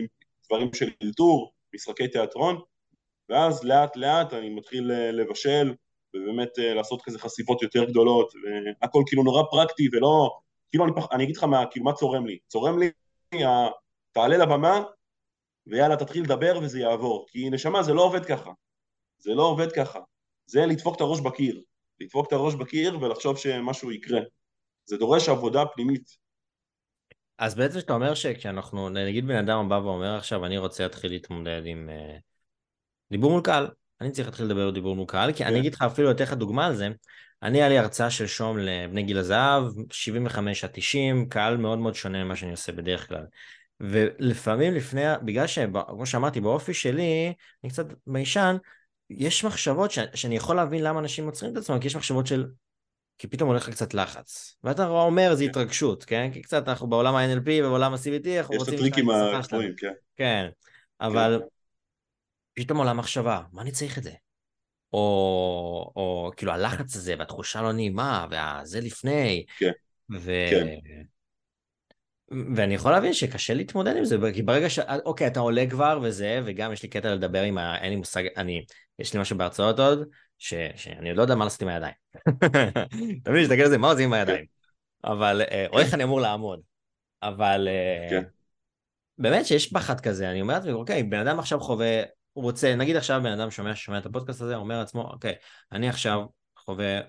[0.47, 2.61] דברים של אלתור, משחקי תיאטרון,
[3.29, 5.75] ואז לאט לאט אני מתחיל uh, לבשל
[6.15, 8.33] ובאמת uh, לעשות כזה חשיפות יותר גדולות,
[8.81, 10.39] והכל כאילו נורא פרקטי ולא,
[10.69, 12.89] כאילו אני, פח, אני אגיד לך מה, כאילו מה צורם לי, צורם לי,
[14.11, 14.83] תעלה לבמה
[15.67, 18.51] ויאללה תתחיל לדבר וזה יעבור, כי נשמה זה לא עובד ככה,
[19.17, 19.99] זה לא עובד ככה,
[20.45, 21.61] זה לדפוק את הראש בקיר,
[22.01, 24.19] לדפוק את הראש בקיר ולחשוב שמשהו יקרה,
[24.85, 26.17] זה דורש עבודה פנימית.
[27.37, 31.61] אז בעצם אתה אומר שכשאנחנו, נגיד בן אדם בא ואומר עכשיו, אני רוצה להתחיל להתמודד
[31.65, 32.21] עם uh,
[33.11, 33.67] דיבור מול קהל,
[34.01, 35.59] אני צריך להתחיל לדבר דיבור מול קהל, כי אני כן.
[35.59, 36.89] אגיד לך אפילו, לתת לך דוגמה על זה,
[37.43, 41.95] אני היה לי הרצאה של שום לבני גיל הזהב, 75 עד 90, קהל מאוד מאוד
[41.95, 43.25] שונה ממה שאני עושה בדרך כלל.
[43.79, 47.33] ולפעמים לפני, בגלל שכמו שאמרתי, באופי שלי,
[47.63, 48.55] אני קצת ביישן,
[49.17, 52.45] יש מחשבות ש, שאני יכול להבין למה אנשים עוצרים את עצמם, כי יש מחשבות של,
[53.17, 54.55] כי פתאום הולך לך קצת לחץ.
[54.63, 55.49] ואתה אומר, זה כן.
[55.49, 56.29] התרגשות, כן?
[56.33, 58.73] כי קצת אנחנו בעולם ה-NLP ובעולם ה-CBT, אנחנו רוצים...
[58.73, 59.91] יש את הטריקים הגבוהים, כן.
[60.15, 60.49] כן,
[61.01, 61.45] אבל כן.
[62.53, 64.11] פתאום עולה מחשבה, מה אני צריך את זה?
[64.93, 69.45] או, או כאילו הלחץ הזה והתחושה לא נעימה, וזה לפני.
[69.57, 69.71] כן.
[70.11, 70.31] ו...
[70.51, 71.01] כן.
[72.55, 74.79] ואני יכול להבין שקשה להתמודד עם זה, כי ברגע ש...
[75.05, 77.77] אוקיי, אתה עולה כבר וזה, וגם יש לי קטע לדבר עם ה...
[77.77, 78.65] אין לי מושג, אני...
[78.99, 80.03] יש לי משהו בהרצאות עוד,
[80.37, 80.53] ש...
[80.75, 81.93] שאני עוד לא יודע מה לעשות עם הידיים.
[83.23, 84.45] אתה מבין, להסתכל על זה, מה עושים עם הידיים?
[85.03, 85.41] אבל...
[85.51, 86.59] אה, או איך אני אמור לעמוד.
[87.23, 87.67] אבל...
[87.67, 88.23] אה, כן.
[89.17, 92.01] באמת שיש פחד כזה, אני אומר לעצמי, אוקיי, בן אדם עכשיו חווה,
[92.33, 95.33] הוא רוצה, נגיד עכשיו בן אדם שומע, שומע את הפודקאסט הזה, אומר לעצמו, אוקיי,
[95.71, 96.21] אני עכשיו
[96.57, 96.99] חווה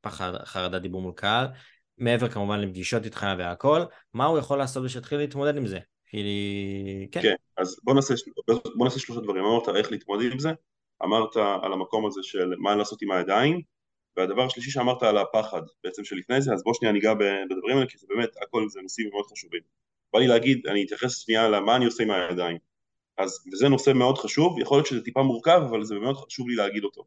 [0.00, 1.46] פחד, חרדת דיבור מול קהל,
[1.98, 3.80] מעבר כמובן לפגישות איתך והכל,
[4.14, 5.78] מה הוא יכול לעשות בשביל להתמודד עם זה?
[6.06, 7.08] כי...
[7.12, 7.22] כן.
[7.22, 8.14] כן, אז בוא נעשה,
[8.76, 9.44] בוא נעשה שלושה דברים.
[9.44, 10.52] אמרת איך להתמודד עם זה,
[11.04, 13.60] אמרת על המקום הזה של מה לעשות עם הידיים,
[14.16, 17.98] והדבר השלישי שאמרת על הפחד בעצם שלפני זה, אז בוא שנייה ניגע בדברים האלה, כי
[17.98, 19.60] זה באמת, הכל זה נושאים מאוד חשובים.
[20.12, 22.58] בא לי להגיד, אני אתייחס שנייה למה אני עושה עם הידיים.
[23.18, 26.54] אז, וזה נושא מאוד חשוב, יכול להיות שזה טיפה מורכב, אבל זה באמת חשוב לי
[26.54, 27.04] להגיד אותו.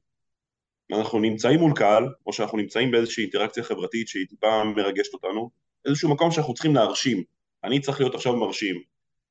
[0.93, 5.49] אנחנו נמצאים מול קהל, או שאנחנו נמצאים באיזושהי אינטראקציה חברתית שהיא טיפה מרגשת אותנו,
[5.85, 7.23] איזשהו מקום שאנחנו צריכים להרשים.
[7.63, 8.81] אני צריך להיות עכשיו מרשים.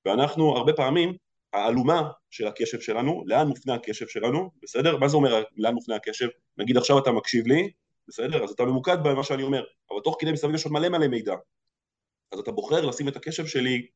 [0.04, 1.14] ואנחנו הרבה פעמים,
[1.52, 4.96] האלומה של הקשב שלנו, לאן מופנה הקשב שלנו, בסדר?
[4.96, 6.28] מה זה אומר לאן מופנה הקשב?
[6.58, 7.70] נגיד עכשיו אתה מקשיב לי,
[8.08, 8.44] בסדר?
[8.44, 11.34] אז אתה ממוקד במה שאני אומר, אבל תוך כדי מסביב יש עוד מלא מלא מידע.
[12.32, 13.86] אז אתה בוחר לשים את הקשב שלי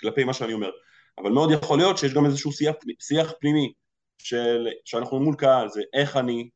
[0.00, 0.70] כלפי מה שאני אומר.
[1.18, 3.72] אבל מאוד יכול להיות שיש גם איזשהו שיח, שיח פנימי
[4.18, 6.48] של, שאנחנו מול קהל, זה איך אני,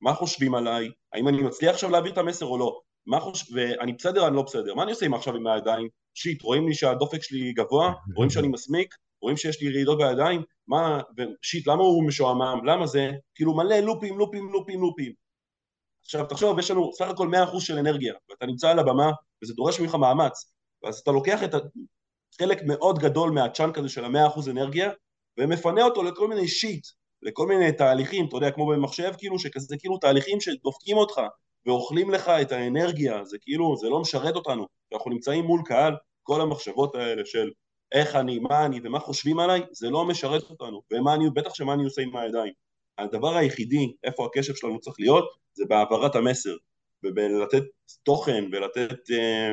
[0.00, 3.52] מה חושבים עליי, האם אני מצליח עכשיו להעביר את המסר או לא, מה חוש...
[3.52, 5.88] ואני בסדר, אני לא בסדר, מה אני עושה עם עכשיו עם הידיים?
[6.14, 11.00] שיט, רואים לי שהדופק שלי גבוה, רואים שאני מסמיק, רואים שיש לי רעידות בידיים, מה,
[11.16, 15.12] ושיט, למה הוא משועמם, למה זה, כאילו מלא לופים, לופים, לופים, לופים.
[16.04, 19.10] עכשיו תחשוב, יש לנו סך הכל 100% של אנרגיה, ואתה נמצא על הבמה,
[19.42, 21.54] וזה דורש ממך מאמץ, ואז אתה לוקח את
[22.38, 24.90] חלק מאוד גדול מהצ'אנק הזה של ה-100% אנרגיה,
[25.38, 26.86] ומפנה אותו לכל מיני שיט,
[27.22, 31.20] לכל מיני תהליכים, אתה יודע, כמו במחשב, כאילו, שכזה כאילו תהליכים שדופקים אותך
[31.66, 34.66] ואוכלים לך את האנרגיה, זה כאילו, זה לא משרת אותנו.
[34.92, 37.50] אנחנו נמצאים מול קהל, כל המחשבות האלה של
[37.92, 41.74] איך אני, מה אני ומה חושבים עליי, זה לא משרת אותנו, ומה אני, בטח שמה
[41.74, 42.52] אני עושה עם הידיים.
[42.98, 46.56] הדבר היחידי, איפה הקשב שלנו צריך להיות, זה בהעברת המסר,
[47.04, 47.62] ובלתת
[48.02, 49.52] תוכן ולתת, אה,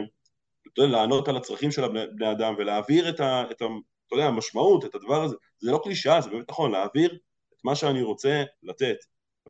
[0.74, 3.44] אתה יודע, לענות על הצרכים של הבני אדם ולהעביר את ה...
[3.52, 3.66] את ה
[4.08, 7.18] אתה יודע, המשמעות, את הדבר הזה, זה לא קלישאה, זה באמת נכון, להעביר
[7.66, 8.98] מה שאני רוצה לתת.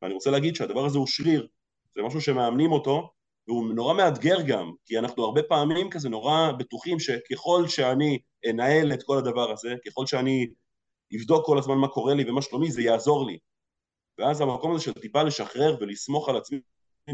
[0.02, 1.48] ואני רוצה להגיד שהדבר הזה הוא שריר,
[1.96, 3.10] זה משהו שמאמנים אותו,
[3.48, 9.04] והוא נורא מאתגר גם, כי אנחנו הרבה פעמים כזה נורא בטוחים שככל שאני אנהל את
[9.04, 10.48] כל הדבר הזה, ככל שאני
[11.18, 13.38] אבדוק כל הזמן מה קורה לי ומה שלומי, זה יעזור לי.
[14.18, 16.60] ואז המקום הזה של טיפה לשחרר ולסמוך על עצמי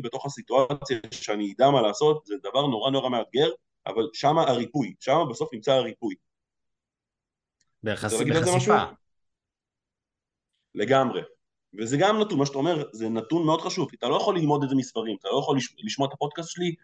[0.03, 3.49] בתוך הסיטואציה שאני אדע מה לעשות, זה דבר נורא נורא מאתגר,
[3.87, 6.15] אבל שם הריפוי, שם בסוף נמצא הריפוי.
[7.83, 9.00] בחשיפה.
[10.75, 11.21] לגמרי.
[11.79, 14.63] וזה גם נתון, מה שאתה אומר, זה נתון מאוד חשוב, כי אתה לא יכול ללמוד
[14.63, 16.75] את זה מספרים, אתה לא יכול לשמוע את הפודקאסט שלי,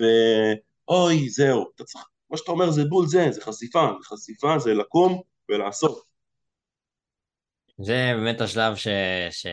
[0.00, 4.74] ואוי, זהו, אתה צריך, מה שאתה אומר זה בול זה, זה חשיפה, זה חשיפה, זה
[4.74, 6.14] לקום ולעשות.
[7.78, 8.88] זה באמת השלב ש...
[9.30, 9.46] ש...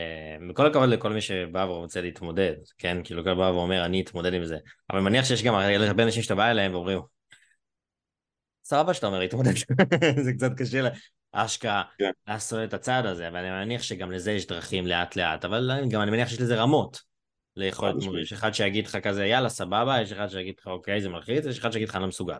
[0.50, 2.98] בכל הכבוד לכל מי שבא ורוצה להתמודד, כן?
[3.04, 4.58] כאילו כל בא ואומר, אני אתמודד עם זה.
[4.90, 7.00] אבל אני מניח שיש גם הרבה אנשים שאתה בא אליהם ואומרים,
[8.64, 9.52] סבבה שאתה אומר, להתמודד,
[10.26, 10.82] זה קצת קשה
[11.32, 12.12] אשכרה כן.
[12.28, 16.12] לעשות את הצעד הזה, ואני מניח שגם לזה יש דרכים לאט לאט, אבל גם אני
[16.12, 17.02] מניח שיש לזה רמות
[17.56, 18.22] ליכולת מורי.
[18.22, 21.60] יש אחד שיגיד לך כזה, יאללה, סבבה, יש אחד שיגיד לך, אוקיי, זה מלחיץ, יש
[21.60, 22.36] אחד שיגיד לך, אני לא מסוגל.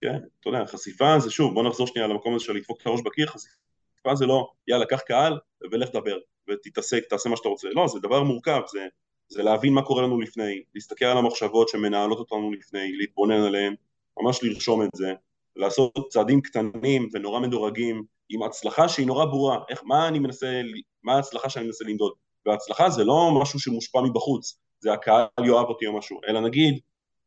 [0.00, 3.00] כן, אתה יודע, חשיפה זה שוב, בוא נחזור שנייה למקום הזה של לדפוק את הראש
[3.00, 5.38] בקיר, חשיפה זה לא, יאללה, קח קהל
[5.72, 6.18] ולך דבר,
[6.50, 7.68] ותתעסק, תעשה מה שאתה רוצה.
[7.68, 8.86] לא, זה דבר מורכב, זה,
[9.28, 13.74] זה להבין מה קורה לנו לפני, להסתכל על המחשבות שמנהלות אותנו לפני, להתבונן עליהן,
[14.20, 15.12] ממש לרשום את זה,
[15.56, 20.62] לעשות צעדים קטנים ונורא מדורגים, עם הצלחה שהיא נורא ברורה, איך, מה אני מנסה,
[21.02, 22.12] מה ההצלחה שאני מנסה למדוד,
[22.46, 26.80] והצלחה זה לא משהו שמושפע מבחוץ, זה הקהל יאהב אותי או משהו, אלא נגיד,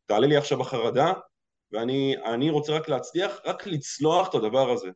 [0.06, 1.12] תעלה לי עכשיו החרדה,
[1.72, 4.88] ואני רוצה רק להצליח, רק לצלוח את הדבר הזה,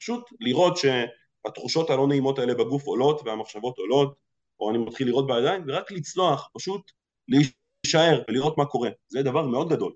[0.00, 4.14] פשוט לראות שהתחושות הלא נעימות האלה בגוף עולות והמחשבות עולות,
[4.60, 6.90] או אני מתחיל לראות בידיים, ורק לצלוח, פשוט
[7.28, 9.92] להישאר ולראות מה קורה, זה דבר מאוד גדול,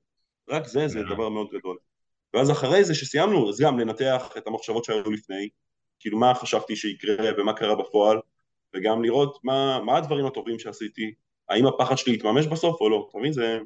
[0.49, 1.77] רק זה, זה דבר מאוד גדול.
[2.35, 5.49] ואז אחרי זה שסיימנו, אז גם לנתח את המחשבות שהיו לפני,
[6.01, 8.19] כאילו מה חשבתי שיקרה ומה קרה בפועל,
[8.77, 11.15] וגם לראות מה, מה הדברים הטובים שעשיתי,
[11.49, 13.33] האם הפחד שלי יתממש בסוף או לא, אתה מבין?
[13.33, 13.59] זה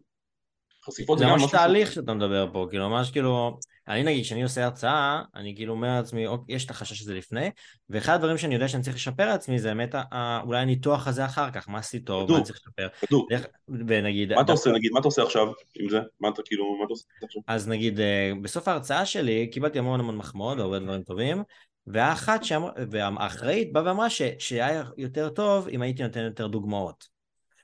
[0.84, 5.22] חשיפות זה ממש תהליך שאתה מדבר פה, כאילו ממש כאילו, אני נגיד, כשאני עושה הרצאה,
[5.34, 7.50] אני כאילו אומר לעצמי, אוקיי, יש את החשש הזה לפני,
[7.90, 9.94] ואחד הדברים שאני יודע שאני צריך לשפר לעצמי זה באמת
[10.42, 12.88] אולי הניתוח הזה אחר כך, מה עשיתי טוב, מה אני צריך לשפר.
[13.06, 13.30] בדוק.
[13.68, 14.34] ונגיד...
[14.34, 15.46] מה אתה עושה, נגיד, מה אתה עושה עכשיו
[15.80, 15.98] עם זה?
[16.20, 17.42] מה אתה כאילו, מה אתה עושה עכשיו?
[17.46, 21.42] אז נגיד, אה, בסוף ההרצאה שלי קיבלתי המון המון מחמאות והרבה דברים טובים,
[21.86, 24.06] והאחת שאמרה, והאחראית באה ואמרה
[24.38, 27.14] שהיה יותר טוב אם הייתי נותן יותר דוגמאות.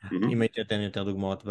[0.05, 0.33] Mm-hmm.
[0.33, 1.43] אם הייתי נותן יותר דוגמאות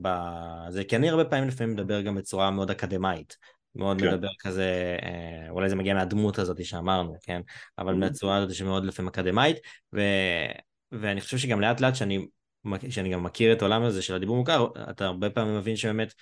[0.00, 3.36] בזה, כי אני הרבה פעמים לפעמים מדבר גם בצורה מאוד אקדמאית,
[3.78, 4.08] מאוד כן.
[4.08, 7.40] מדבר כזה, אה, אולי זה מגיע מהדמות הזאת שאמרנו, כן?
[7.78, 7.96] אבל mm-hmm.
[7.96, 9.56] מהצורה הזאת שמאוד לפעמים אקדמאית,
[9.94, 10.00] ו...
[10.92, 12.26] ואני חושב שגם לאט לאט שאני,
[12.90, 16.14] שאני גם מכיר את העולם הזה של הדיבור מוכר, אתה הרבה פעמים מבין שבאמת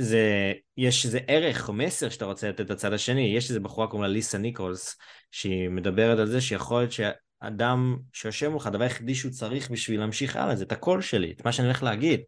[0.00, 4.02] זה, יש איזה ערך או מסר שאתה רוצה לתת לצד השני, יש איזה בחורה קוראים
[4.02, 4.96] לה ליסה ניקולס,
[5.30, 6.92] שהיא מדברת על זה שיכול להיות
[7.40, 11.44] אדם שיושב מולך, הדבר היחידי שהוא צריך בשביל להמשיך הלאה זה את הקול שלי, את
[11.44, 12.20] מה שאני הולך להגיד.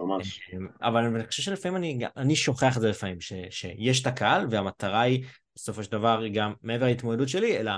[0.00, 0.50] ממש.
[0.52, 4.46] אמ, אבל אני חושב שלפעמים אני, אני שוכח את זה לפעמים, ש, שיש את הקהל
[4.50, 7.72] והמטרה היא בסופו של דבר היא גם מעבר להתמודדות שלי, אלא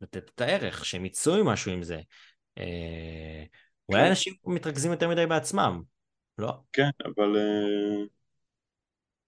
[0.00, 2.00] לתת את הערך, שהם יצאו עם משהו עם זה.
[2.58, 3.44] אה,
[3.88, 4.08] אולי כן.
[4.08, 5.82] אנשים מתרכזים יותר מדי בעצמם,
[6.38, 6.52] לא?
[6.72, 7.36] כן, אבל...
[7.36, 8.04] אה,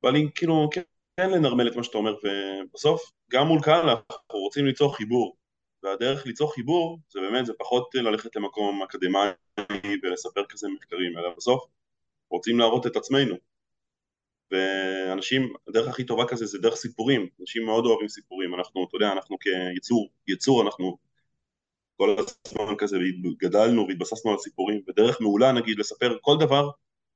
[0.02, 0.82] אבל אם כאילו, כן,
[1.16, 5.36] כן לנרמל את מה שאתה אומר, ובסוף, גם מול קהל אנחנו רוצים ליצור חיבור.
[5.82, 9.30] והדרך ליצור חיבור זה באמת, זה פחות ללכת למקום אקדמאי
[10.02, 11.64] ולספר כזה מחקרים, אלא בסוף
[12.32, 13.34] רוצים להראות את עצמנו.
[14.50, 19.12] ואנשים, הדרך הכי טובה כזה זה דרך סיפורים, אנשים מאוד אוהבים סיפורים, אנחנו, אתה יודע,
[19.12, 19.36] אנחנו
[19.74, 20.96] כיצור, יצור, אנחנו
[21.96, 22.16] כל
[22.46, 22.98] הזמן כזה
[23.36, 26.70] גדלנו והתבססנו על סיפורים, ודרך מעולה נגיד לספר כל דבר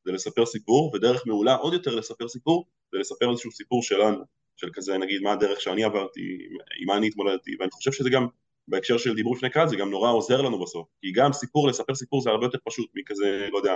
[0.04, 4.24] זה לספר סיפור, ודרך מעולה עוד יותר לספר סיפור זה לספר איזשהו סיפור שלנו,
[4.56, 6.38] של כזה נגיד מה הדרך שאני עברתי,
[6.80, 8.26] עם מה אני התמודדתי, ואני חושב שזה גם
[8.68, 11.94] בהקשר של דיבור לפני קהל זה גם נורא עוזר לנו בסוף, כי גם סיפור, לספר
[11.94, 13.74] סיפור זה הרבה יותר פשוט מכזה, לא יודע,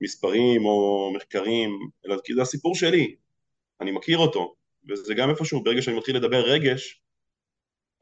[0.00, 1.70] מספרים או מחקרים,
[2.06, 3.16] אלא כי זה הסיפור שלי,
[3.80, 4.54] אני מכיר אותו,
[4.88, 7.02] וזה גם איפשהו, ברגע שאני מתחיל לדבר רגש,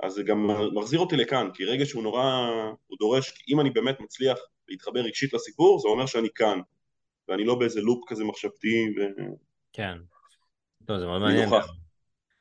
[0.02, 2.48] אז זה גם מחזיר אותי לכאן, כי רגש הוא נורא,
[2.86, 6.60] הוא דורש, אם אני באמת מצליח להתחבר רגשית לסיפור, זה אומר שאני כאן,
[7.28, 9.00] ואני לא באיזה לופ כזה מחשבתי ו...
[9.72, 9.98] כן.
[10.86, 11.48] טוב, זה מאוד מעניין.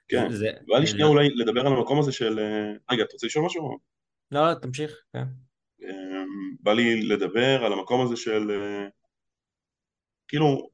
[0.07, 0.27] כן,
[0.67, 2.39] והיה לי שנייה אולי לדבר על המקום הזה של...
[2.39, 3.77] אה, רגע, אתה רוצה לשאול משהו?
[4.31, 5.23] לא, לא, תמשיך, כן.
[5.83, 8.51] אמ, בא לי לדבר על המקום הזה של...
[10.27, 10.69] כאילו,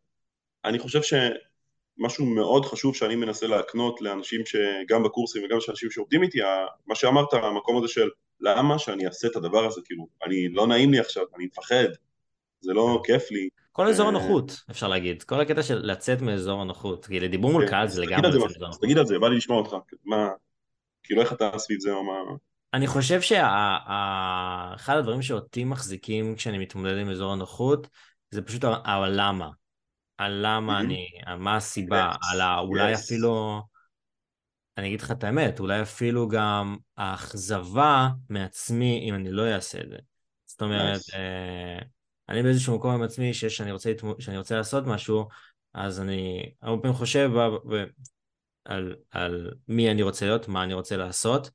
[0.66, 6.40] אני חושב שמשהו מאוד חשוב שאני מנסה להקנות לאנשים שגם בקורסים וגם לאנשים שעובדים איתי,
[6.88, 8.10] מה שאמרת, המקום הזה של
[8.40, 11.88] למה שאני אעשה את הדבר הזה, כאילו, אני לא נעים לי עכשיו, אני מפחד,
[12.62, 13.02] זה לא.
[13.06, 15.24] כיף לי, כל אזור אה, הנוחות, אפשר להגיד.
[15.24, 17.06] כל הקטע של לצאת מאזור הנוחות.
[17.06, 18.82] כי לדיבור מול כן, קהל זה לגמרי לצאת מאזור הנוחות.
[18.82, 19.76] תגיד על זה, בא לי לשמוע אותך.
[20.06, 20.30] מה,
[21.04, 22.14] כאילו איך אתה סביב זה או מה...
[22.74, 27.88] אני חושב שאחד הדברים שאותי מחזיקים כשאני מתמודד עם אזור הנוחות,
[28.32, 29.50] זה פשוט הלמה.
[30.20, 31.08] הלמה אני,
[31.40, 33.62] מה הסיבה, על אולי אפילו,
[34.78, 39.90] אני אגיד לך את האמת, אולי אפילו גם האכזבה מעצמי אם אני לא אעשה את
[39.90, 39.98] זה.
[40.46, 41.02] זאת אומרת,
[42.30, 45.28] אני באיזשהו מקום עם עצמי שיש, שאני רוצה, שאני רוצה לעשות משהו,
[45.74, 47.32] אז אני הרבה פעמים חושב
[48.66, 51.50] על, על מי אני רוצה להיות, מה אני רוצה לעשות.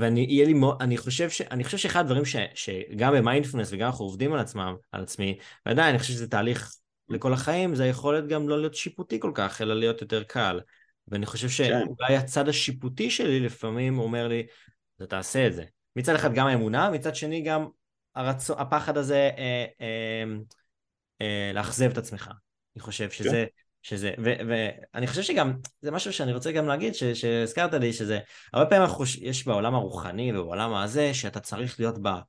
[0.00, 4.04] ואני יהיה לי אני חושב, ש, אני חושב שאחד הדברים ש, שגם במיינדפלנס וגם אנחנו
[4.04, 6.74] עובדים על עצמם, על עצמי, ועדיין אני חושב שזה תהליך
[7.08, 10.60] לכל החיים, זה היכולת גם לא להיות שיפוטי כל כך, אלא להיות יותר קל.
[11.08, 11.54] ואני חושב כן.
[11.54, 14.46] שאולי הצד השיפוטי שלי לפעמים אומר לי,
[14.96, 15.64] אתה תעשה את זה.
[15.96, 17.66] מצד אחד גם האמונה, מצד שני גם
[18.14, 18.50] הרצ...
[18.50, 20.24] הפחד הזה אה, אה,
[21.20, 22.30] אה, לאכזב את עצמך.
[22.76, 23.65] אני חושב שזה, כן.
[23.86, 28.18] שזה, ואני חושב שגם, זה משהו שאני רוצה גם להגיד, ש, שהזכרת לי, שזה,
[28.52, 32.20] הרבה פעמים חוש, יש בעולם הרוחני ובעולם הזה, שאתה צריך להיות בה,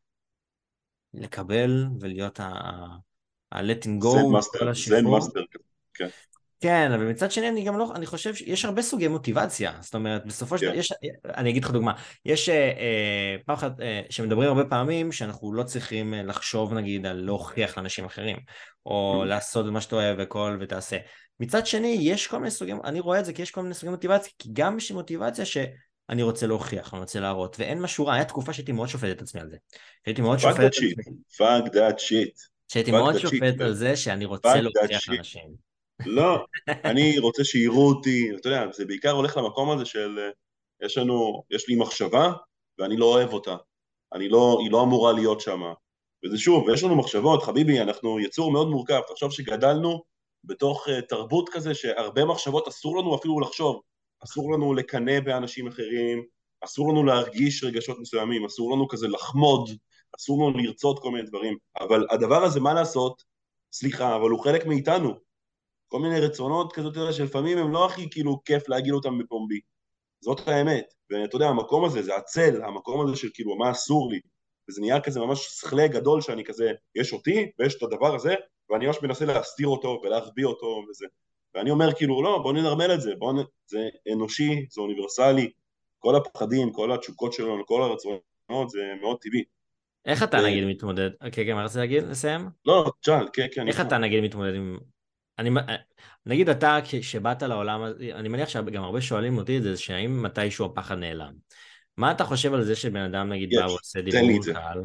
[1.13, 5.41] לקבל ולהיות ה-letting go, Zen master, Zen master,
[5.93, 6.07] כן.
[6.59, 10.25] כן, אבל מצד שני אני גם לא, אני חושב שיש הרבה סוגי מוטיבציה, זאת אומרת
[10.25, 10.93] בסופו של דבר, יש,
[11.25, 11.93] אני אגיד לך דוגמה,
[12.25, 17.05] יש אה, אה, פעם אחת אה, שמדברים הרבה פעמים שאנחנו לא צריכים אה, לחשוב נגיד
[17.05, 18.37] על להוכיח לאנשים אחרים,
[18.85, 19.25] או mm-hmm.
[19.25, 20.97] לעשות מה שאתה אוהב וכל ותעשה.
[21.39, 23.91] מצד שני, יש כל מיני סוגים, אני רואה את זה כי יש כל מיני סוגי
[23.91, 28.25] מוטיבציה, כי גם יש מוטיבציה שאני רוצה להוכיח, אני רוצה להראות, ואין משהו רע, היה
[28.25, 29.57] תקופה שהייתי מאוד שופט את עצמי על זה.
[30.05, 30.93] שהייתי מאוד שופט את עצמי.
[31.33, 32.47] fuck that shit.
[32.67, 35.66] שהייתי מאוד שופט על זה שאני רוצה להוכיח לאנשים.
[36.05, 40.19] לא, אני רוצה שיראו אותי, אתה יודע, זה בעיקר הולך למקום הזה של
[40.81, 42.31] יש לנו, יש לי מחשבה
[42.79, 43.55] ואני לא אוהב אותה,
[44.13, 45.61] אני לא, היא לא אמורה להיות שם.
[46.25, 50.03] וזה שוב, ויש לנו מחשבות, חביבי, אנחנו יצור מאוד מורכב, תחשוב שגדלנו
[50.43, 53.81] בתוך uh, תרבות כזה שהרבה מחשבות אסור לנו אפילו לחשוב,
[54.23, 56.23] אסור לנו לקנא באנשים אחרים,
[56.61, 59.69] אסור לנו להרגיש רגשות מסוימים, אסור לנו כזה לחמוד,
[60.17, 63.23] אסור לנו לרצות כל מיני דברים, אבל הדבר הזה, מה לעשות,
[63.71, 65.26] סליחה, אבל הוא חלק מאיתנו.
[65.87, 69.59] כל מיני רצונות כזאת, שלפעמים הם לא הכי כאילו כיף להגיד אותם בפומבי.
[70.21, 70.93] זאת האמת.
[71.09, 74.19] ואתה יודע, המקום הזה, זה הצל, המקום הזה של כאילו, מה אסור לי.
[74.69, 78.35] וזה נהיה כזה ממש שכלה גדול שאני כזה, יש אותי ויש את הדבר הזה,
[78.69, 81.05] ואני ממש מנסה להסתיר אותו ולהחביא אותו וזה.
[81.55, 83.35] ואני אומר כאילו, לא, בוא ננרמל את זה, בוא נ...
[83.65, 85.51] זה אנושי, זה אוניברסלי,
[85.99, 89.43] כל הפחדים, כל התשוקות שלנו, כל הרצונות, זה מאוד טבעי.
[90.05, 91.09] איך אתה נגיד מתמודד?
[91.19, 92.03] כן, כן, מה רצית להגיד?
[92.03, 92.49] לסיים?
[92.65, 93.67] לא, תשאל, כן, כן.
[93.67, 94.77] איך אתה נגיד מתמודד עם...
[95.39, 95.49] אני,
[96.25, 100.97] נגיד אתה, כשבאת לעולם, אני מניח שגם הרבה שואלים אותי את זה, שהאם מתישהו הפחד
[100.97, 101.33] נעלם.
[101.97, 104.81] מה אתה חושב על זה שבן אדם נגיד בא ועושה דיבור מול קהל?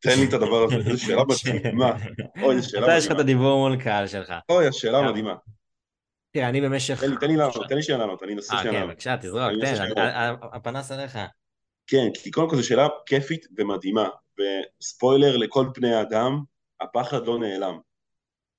[0.00, 1.22] תן לי את הדבר הזה, זו שאלה
[1.62, 1.96] מדהימה.
[2.42, 2.86] אוי, זו שאלה מדהימה.
[2.86, 4.34] אתה יש לך את הדיבור מול קהל שלך.
[4.48, 5.34] אוי, השאלה מדהימה.
[6.30, 7.00] תראה, אני במשך...
[7.00, 8.80] תן לי, תן לי לענות, תן לי שנייה לענות, אני אנסה שנייה לענות.
[8.80, 9.84] אה, כן, בבקשה, תזרוק, תן,
[10.52, 11.18] הפנס עליך.
[11.86, 14.08] כן, כי קודם כל זו שאלה כיפית ומדהימה,
[14.80, 16.40] וספוילר לכל בני האדם,
[16.80, 17.78] הפחד לא נעלם.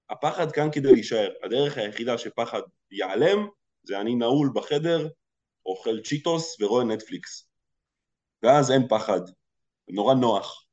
[0.10, 1.30] הפחד כאן כדי להישאר.
[1.44, 3.48] הדרך היחידה שפחד ייעלם,
[3.84, 5.08] זה אני נעול בחדר,
[5.66, 7.50] אוכל צ'יטוס ורואה נטפליקס.
[8.44, 9.22] ואז אין פחד,
[9.90, 10.66] נורא נוח.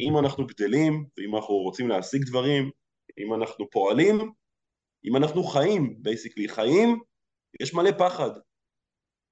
[0.00, 2.70] אם אנחנו גדלים, ואם אנחנו רוצים להשיג דברים,
[3.18, 4.32] אם אנחנו פועלים,
[5.04, 7.00] אם אנחנו חיים, basically חיים,
[7.60, 8.30] יש מלא פחד.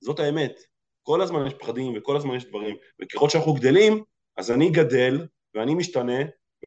[0.01, 0.61] זאת האמת.
[1.03, 4.05] כל הזמן יש פחדים וכל הזמן יש דברים, וככל שאנחנו גדלים,
[4.37, 6.19] אז אני גדל ואני משתנה,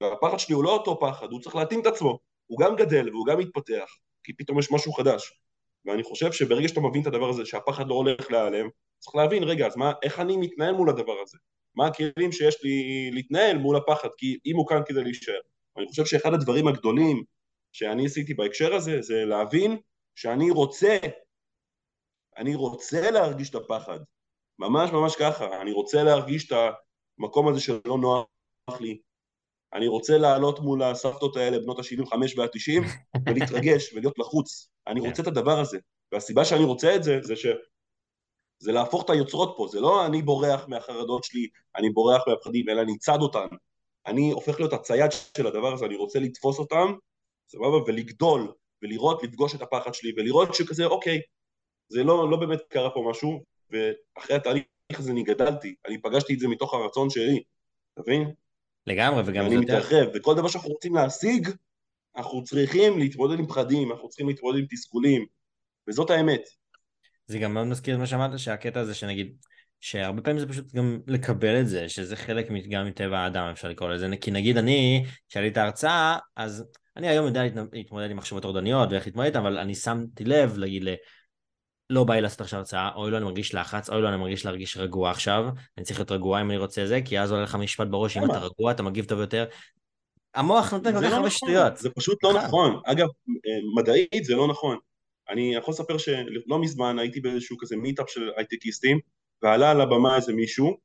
[0.02, 2.20] והפחד שלי הוא לא אותו פחד, הוא צריך להתאים את עצמו.
[2.48, 3.86] הוא גם גדל והוא גם מתפתח,
[4.24, 5.34] כי פתאום יש משהו חדש.
[5.86, 9.68] ואני חושב שברגע שאתה מבין את הדבר הזה, שהפחד לא הולך להיעלם, צריך להבין, רגע,
[9.68, 11.38] אז מה, איך אני מתנהל מול הדבר הזה?
[11.76, 15.40] מה הכלים שיש לי להתנהל מול הפחד, כי אם הוא כאן כדי להישאר.
[15.78, 17.24] אני חושב שאחד הדברים הגדולים
[17.72, 19.78] שאני עשיתי בהקשר הזה, זה להבין
[20.16, 20.98] שאני רוצה,
[22.38, 24.00] אני רוצה להרגיש את הפחד,
[24.60, 26.58] ממש ממש ככה, אני רוצה להרגיש את
[27.20, 29.00] המקום הזה שלא נוח לי,
[29.76, 32.86] אני רוצה לעלות מול הסבתות האלה, בנות ה-75 וה-90,
[33.26, 34.70] ולהתרגש ולהיות לחוץ.
[34.88, 35.00] אני.
[35.00, 35.78] רוצה את הדבר הזה.
[36.12, 37.46] והסיבה שאני רוצה את זה, זה ש...
[38.60, 42.82] זה להפוך את היוצרות פה, זה לא אני בורח מהחרדות שלי, אני בורח מהפחדים, אלא
[42.82, 43.48] אני צד אותן.
[44.06, 46.94] אני הופך להיות הצייד של הדבר הזה, אני רוצה לתפוס אותם,
[47.48, 51.22] סבבה, ולגדול, ולראות, לפגוש את הפחד שלי, ולראות שכזה, אוקיי,
[51.90, 54.66] זה לא, לא באמת קרה פה משהו, ואחרי התהליך
[55.00, 57.44] הזה אני גדלתי, אני פגשתי את זה מתוך הרצון שלי,
[57.94, 58.34] אתה מבין?
[58.88, 59.56] לגמרי, וגם זה.
[59.56, 61.50] אני מתרחב, וכל דבר שאנחנו רוצים להשיג,
[62.18, 65.26] אנחנו צריכים להתמודד עם פחדים, אנחנו צריכים להתמודד עם תסכולים,
[65.90, 66.42] וזאת האמת.
[67.28, 69.36] זה גם מאוד מזכיר את מה שאמרת, שהקטע הזה שנגיד,
[69.80, 73.90] שהרבה פעמים זה פשוט גם לקבל את זה, שזה חלק גם מטבע האדם, אפשר לקרוא
[73.90, 76.66] לזה, כי נגיד אני, כשהיה לי את ההרצאה, אז
[76.98, 77.44] אני היום יודע
[77.74, 80.84] להתמודד עם מחשבות טורדניות ואיך להתמודד אבל אני שמתי לב, להגיד,
[81.90, 84.46] לא בא לי לעשות עכשיו הרצאה, אוי לא אני מרגיש לחץ, אוי לא אני מרגיש
[84.46, 85.46] להרגיש רגוע עכשיו,
[85.78, 88.26] אני צריך להיות רגוע אם אני רוצה זה, כי אז עולה לך משפט בראש, אם
[88.26, 89.46] אתה רגוע אתה מגיב טוב יותר.
[90.36, 91.78] המוח נותן כל כך לא הרבה נכון, שטויות.
[91.78, 92.82] זה פשוט לא נכון.
[92.86, 93.08] אגב,
[93.76, 94.78] מדעית זה לא נכון.
[95.30, 99.00] אני יכול לספר שלא מזמן הייתי באיזשהו כזה meetup של הייטקיסטים,
[99.42, 100.78] ועלה על הבמה איזה מישהו,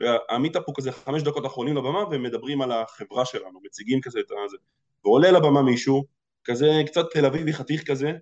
[0.00, 4.20] וה meetup הוא כזה חמש דקות אחרונים לבמה, והם מדברים על החברה שלנו, מציגים כזה
[4.20, 4.56] את זה.
[5.04, 6.04] ועולה לבמה מישהו,
[6.44, 8.12] כזה קצת תל אביבי חתיך כזה,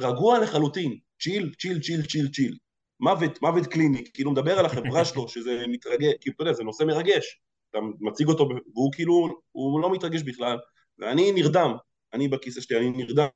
[0.00, 2.56] רגוע לחלוטין, צ'יל, צ'יל, צ'יל, צ'יל, צ'יל.
[3.00, 6.84] מוות, מוות קליני, כאילו מדבר על החברה שלו, שזה מתרגש, כאילו, אתה יודע, זה נושא
[6.84, 7.40] מרגש.
[7.70, 10.58] אתה מציג אותו, והוא כאילו, הוא לא מתרגש בכלל,
[10.98, 11.76] ואני נרדם,
[12.12, 13.28] אני בכיסא שלי, אני נרדם.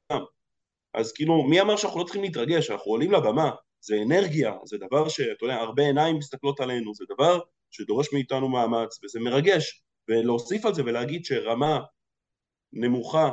[0.95, 2.71] אז כאילו, מי אמר שאנחנו לא צריכים להתרגש?
[2.71, 7.41] אנחנו עולים לבמה, זה אנרגיה, זה דבר שאתה יודע, הרבה עיניים מסתכלות עלינו, זה דבר
[7.71, 9.83] שדורש מאיתנו מאמץ, וזה מרגש.
[10.09, 11.81] ולהוסיף על זה ולהגיד שרמה
[12.73, 13.31] נמוכה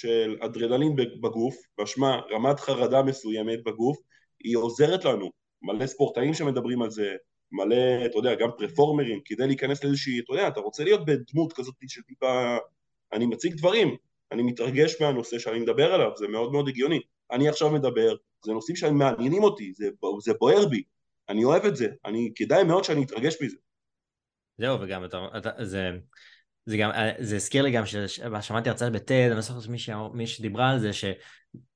[0.00, 3.98] של אדרנלין בגוף, משמע רמת חרדה מסוימת בגוף,
[4.44, 5.30] היא עוזרת לנו.
[5.62, 7.14] מלא ספורטאים שמדברים על זה,
[7.52, 11.74] מלא, אתה יודע, גם פרפורמרים, כדי להיכנס לאיזושהי, אתה יודע, אתה רוצה להיות בדמות כזאת
[11.88, 12.56] של טיפה...
[13.12, 13.96] אני מציג דברים,
[14.32, 17.00] אני מתרגש מהנושא שאני מדבר עליו, זה מאוד מאוד הגיוני.
[17.30, 19.88] אני עכשיו מדבר, זה נושאים שמעניינים אותי, זה,
[20.20, 20.82] זה בוער בי,
[21.28, 23.56] אני אוהב את זה, אני, כדאי מאוד שאני אתרגש מזה.
[24.58, 25.90] זהו, וגם אתה, אתה, זה,
[26.66, 29.78] זה גם, אה, זה הזכיר לי גם ששמעתי הרצאה בטד, אני לא זוכר מי,
[30.12, 30.90] מי שדיברה על זה,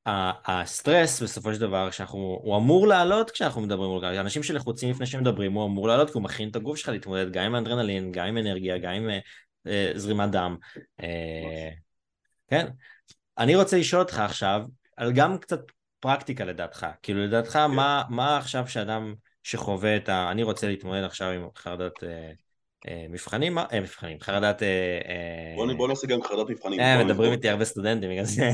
[0.07, 5.53] שהסטרס בסופו של דבר, שאנחנו, הוא אמור לעלות כשאנחנו מדברים, אנשים שלחוצים לפני שהם מדברים,
[5.53, 8.39] הוא אמור לעלות כי הוא מכין את הגוף שלך להתמודד גם עם אנדרנלין, גם עם
[8.39, 9.11] אנרגיה, גם עם
[9.67, 10.57] אה, זרימת דם.
[11.01, 11.71] אה,
[12.49, 12.67] כן.
[13.39, 14.63] אני רוצה לשאול אותך עכשיו,
[14.97, 15.61] על גם קצת
[16.01, 17.67] פרקטיקה לדעתך, כאילו לדעתך כן.
[17.67, 20.31] מה, מה עכשיו שאדם שחווה את ה...
[20.31, 22.05] אני רוצה להתמודד עכשיו עם חרדת...
[22.05, 22.33] אה, אה,
[23.09, 24.63] מבחנים, אה, מבחנים, חרדת...
[25.77, 26.81] בוא נעשה גם חרדת מבחנים.
[27.07, 28.51] מדברים איתי הרבה סטודנטים בגלל זה.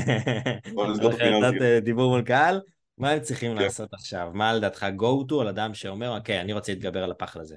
[0.73, 1.17] בוא נסגור את.
[1.17, 2.61] חרדת דיבור מול קהל,
[2.97, 3.61] מה הם צריכים כן.
[3.63, 4.29] לעשות עכשיו?
[4.33, 7.55] מה לדעתך go to על אדם שאומר, אוקיי, אני רוצה להתגבר על הפחד הזה.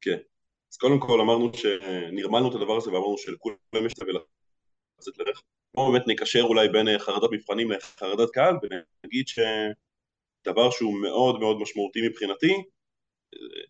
[0.00, 0.18] כן.
[0.72, 4.02] אז קודם כל אמרנו שנרמלנו את הדבר הזה ואמרנו שלכולם יש את
[4.98, 5.42] לצאת לדרך.
[5.74, 11.60] בואו באמת נקשר אולי בין אה, חרדת מבחנים לחרדת קהל ונגיד שדבר שהוא מאוד מאוד
[11.60, 12.62] משמעותי מבחינתי, אה,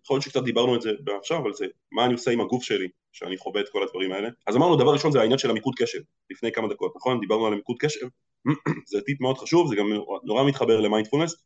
[0.04, 2.88] יכול להיות שקצת דיברנו את זה עכשיו, אבל זה מה אני עושה עם הגוף שלי
[3.12, 4.28] שאני חווה את כל הדברים האלה.
[4.46, 5.98] אז אמרנו דבר ראשון זה העניין של המיקוד קשב,
[6.30, 7.20] לפני כמה דקות, נכון?
[7.20, 8.06] דיברנו על המיקוד קשב,
[8.90, 9.86] זה טיפ מאוד חשוב, זה גם
[10.24, 11.36] נורא מתחבר למיינדפולנס.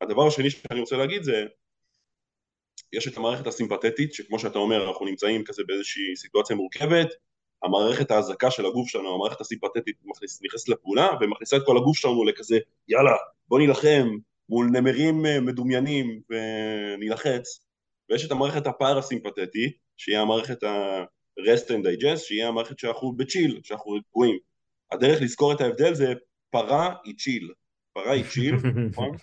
[0.00, 1.44] הדבר השני שאני רוצה להגיד זה
[2.92, 7.08] יש את המערכת הסימפתטית, שכמו שאתה אומר, אנחנו נמצאים כזה באיזושהי סיטואציה מורכבת,
[7.62, 9.96] המערכת ההזקה של הגוף שלנו, המערכת הסימפתטית
[10.42, 13.16] נכנסת לפעולה ומכניסה את כל הגוף שלנו לכזה, יאללה,
[13.48, 14.08] בוא נילחם
[14.48, 17.66] מול נמרים אה, מדומיינים ונילחץ,
[18.10, 24.38] ויש את המערכת הפארה-סימפתטית, שהיא המערכת ה-rest and digest, שהיא המערכת שאנחנו בצ'יל, שאנחנו רגועים.
[24.92, 26.12] הדרך לזכור את ההבדל זה
[26.50, 27.52] פרה היא צ'יל.
[27.92, 28.54] פרה היא צ'יל,
[28.90, 29.16] נכון?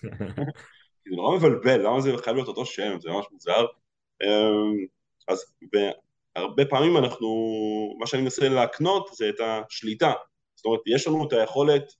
[1.06, 3.66] זה נורא מבלבל, למה זה חייב להיות אותו שם, זה ממש מוזר.
[4.24, 4.86] אמ,
[5.28, 5.54] אז
[6.36, 7.28] הרבה פעמים אנחנו,
[8.00, 10.14] מה שאני מנסה להקנות זה את השליטה.
[10.56, 11.94] זאת אומרת, יש לנו את היכולת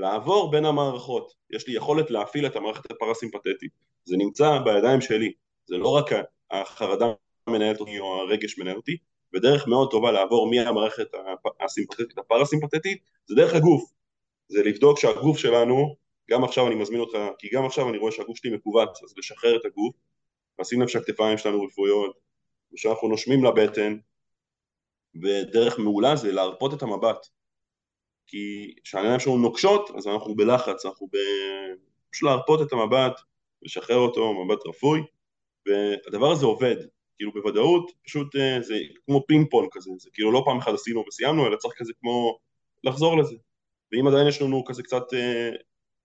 [0.00, 1.32] לעבור בין המערכות.
[1.50, 3.72] יש לי יכולת להפעיל את המערכת הפרסימפטית.
[4.04, 5.32] זה נמצא בידיים שלי.
[5.66, 6.10] זה לא רק
[6.50, 7.12] החרדה
[7.48, 8.96] מנהלת אותי או הרגש מנהל אותי,
[9.34, 11.06] ודרך מאוד טובה לעבור מהמערכת
[11.60, 13.90] הסימפטטית לפרסימפטית, זה דרך הגוף.
[14.48, 15.96] זה לבדוק שהגוף שלנו
[16.30, 19.56] גם עכשיו אני מזמין אותך, כי גם עכשיו אני רואה שהגוף שלי מכווץ, אז לשחרר
[19.56, 19.94] את הגוף,
[20.60, 22.18] לשים לב שהכתפיים שלנו רפואיות,
[22.72, 23.96] ושאנחנו נושמים לבטן,
[25.22, 27.26] ודרך מעולה זה להרפות את המבט.
[28.30, 31.16] כי כשהעיניים שלנו נוקשות, אז אנחנו בלחץ, אנחנו ב...
[32.10, 33.20] פשוט להרפות את המבט,
[33.62, 35.00] לשחרר אותו, מבט רפוי,
[35.66, 36.76] והדבר הזה עובד,
[37.16, 38.74] כאילו בוודאות, פשוט אה, זה
[39.06, 42.38] כמו פינג פונג כזה, זה כאילו לא פעם אחת עשינו וסיימנו, אלא צריך כזה כמו
[42.84, 43.36] לחזור לזה.
[43.92, 45.50] ואם עדיין יש לנו כזה קצת אה,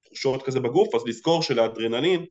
[0.06, 2.26] תחושות כזה בגוף, אז לזכור שלאדרנלין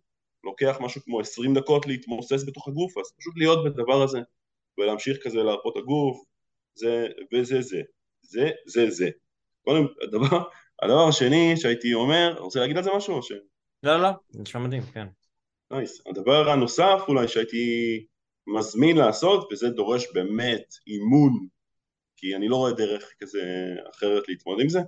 [0.45, 4.19] לוקח משהו כמו 20 דקות להתמוסס בתוך הגוף, אז פשוט להיות בדבר הזה,
[4.79, 6.25] ולהמשיך כזה להרפות הגוף,
[6.75, 7.81] זה וזה זה,
[8.23, 9.11] זה זה זה.
[9.65, 10.43] קודם, הדבר,
[10.83, 13.33] הדבר השני שהייתי אומר, רוצה להגיד על זה משהו או ש...
[13.83, 15.07] לא, לא, נשמע מדהים, כן.
[15.71, 16.03] נייס.
[16.07, 18.07] הדבר הנוסף אולי שהייתי
[18.47, 21.47] מזמין לעשות, וזה דורש באמת אימון,
[22.17, 23.43] כי אני לא רואה דרך כזה
[23.91, 24.81] אחרת להתמודד עם זה,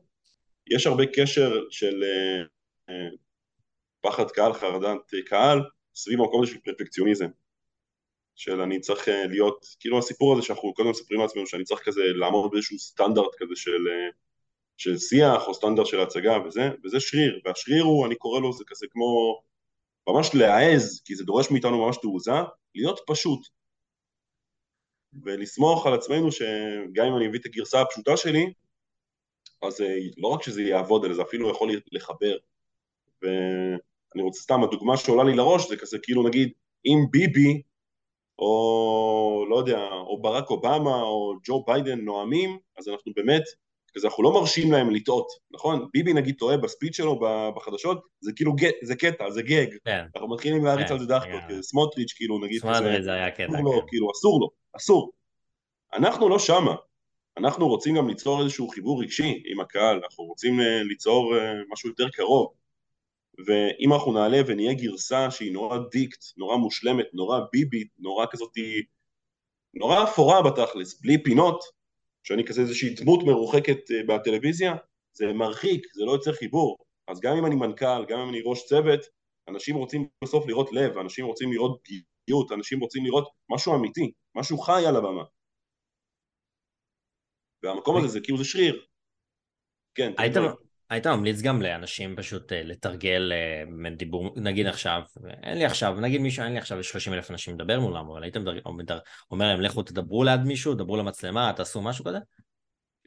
[0.70, 2.04] יש הרבה קשר של
[2.88, 3.08] אה,
[4.00, 5.60] פחד קהל, חרדת קהל,
[5.94, 7.28] סביב המקום הזה של פרפקציוניזם.
[8.34, 12.02] של אני צריך אה, להיות, כאילו הסיפור הזה שאנחנו קודם מספרים לעצמנו שאני צריך כזה
[12.04, 14.10] לעמוד באיזשהו סטנדרט כזה של, אה,
[14.76, 18.64] של שיח או סטנדרט של הצגה וזה, וזה שריר, והשריר הוא, אני קורא לו, זה
[18.66, 19.40] כזה כמו
[20.08, 22.32] ממש להעז, כי זה דורש מאיתנו ממש תעוזה,
[22.74, 23.40] להיות פשוט.
[25.24, 28.52] ולסמוך על עצמנו שגם אם אני מביא את הגרסה הפשוטה שלי,
[29.62, 32.36] אז אה, לא רק שזה יעבוד, אלא זה אפילו יכול לחבר.
[33.22, 36.52] ואני רוצה סתם, הדוגמה שעולה לי לראש זה כזה כאילו נגיד
[36.86, 37.62] אם ביבי
[38.38, 43.42] או לא יודע, או ברק אובמה או ג'ו ביידן נואמים, אז אנחנו באמת,
[43.96, 45.88] כזה אנחנו לא מרשים להם לטעות, נכון?
[45.92, 47.20] ביבי נגיד טועה בספיץ' שלו
[47.56, 49.66] בחדשות, זה כאילו, זה קטע, זה גג.
[49.84, 50.04] כן.
[50.14, 51.62] אנחנו מתחילים להריץ כן, על זה דחקות, כן.
[51.62, 53.86] סמוטריץ' כאילו נגיד, סמוטריץ' זה היה קטע, אסור לו, כן.
[53.88, 55.12] כאילו אסור לו, אסור.
[55.94, 56.74] אנחנו לא שמה,
[57.36, 61.88] אנחנו רוצים גם ליצור איזשהו חיבור רגשי עם הקהל, אנחנו רוצים אה, ליצור אה, משהו
[61.88, 62.52] יותר קרוב.
[63.46, 68.82] ואם אנחנו נעלה ונהיה גרסה שהיא נורא דיקט, נורא מושלמת, נורא ביבית, נורא כזאתי,
[69.74, 71.64] נורא אפורה בתכלס, בלי פינות,
[72.28, 74.72] שאני כזה איזושהי דמות מרוחקת אה, בטלוויזיה,
[75.12, 76.76] זה מרחיק, זה לא יוצר חיבור.
[77.08, 79.00] אז גם אם אני מנכ"ל, גם אם אני ראש צוות,
[79.48, 81.80] אנשים רוצים בסוף לראות לב, אנשים רוצים לראות
[82.24, 85.24] פגיעות, אנשים רוצים לראות משהו אמיתי, משהו חי על הבמה.
[87.62, 88.86] והמקום הזה זה כאילו זה שריר.
[89.94, 90.34] כן, היית,
[90.90, 95.02] היית ממליץ גם לאנשים פשוט אה, לתרגל אה, דיבור, נגיד עכשיו,
[95.42, 98.36] אין לי עכשיו, נגיד מישהו, אין לי עכשיו 30 אלף אנשים לדבר מולם, אבל היית
[99.30, 102.18] אומר להם לכו תדברו ליד מישהו, דברו למצלמה, תעשו משהו כזה?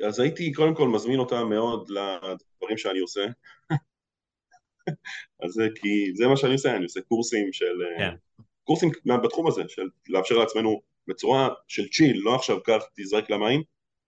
[0.08, 3.26] אז הייתי קודם כל מזמין אותם מאוד לדברים שאני עושה.
[5.44, 7.66] אז זה כי זה מה שאני עושה, אני עושה קורסים של...
[7.66, 8.16] אה, כן.
[8.64, 8.90] קורסים
[9.24, 13.64] בתחום הזה, של לאפשר לעצמנו בצורה של צ'יל, לא עכשיו קח תזרק למים,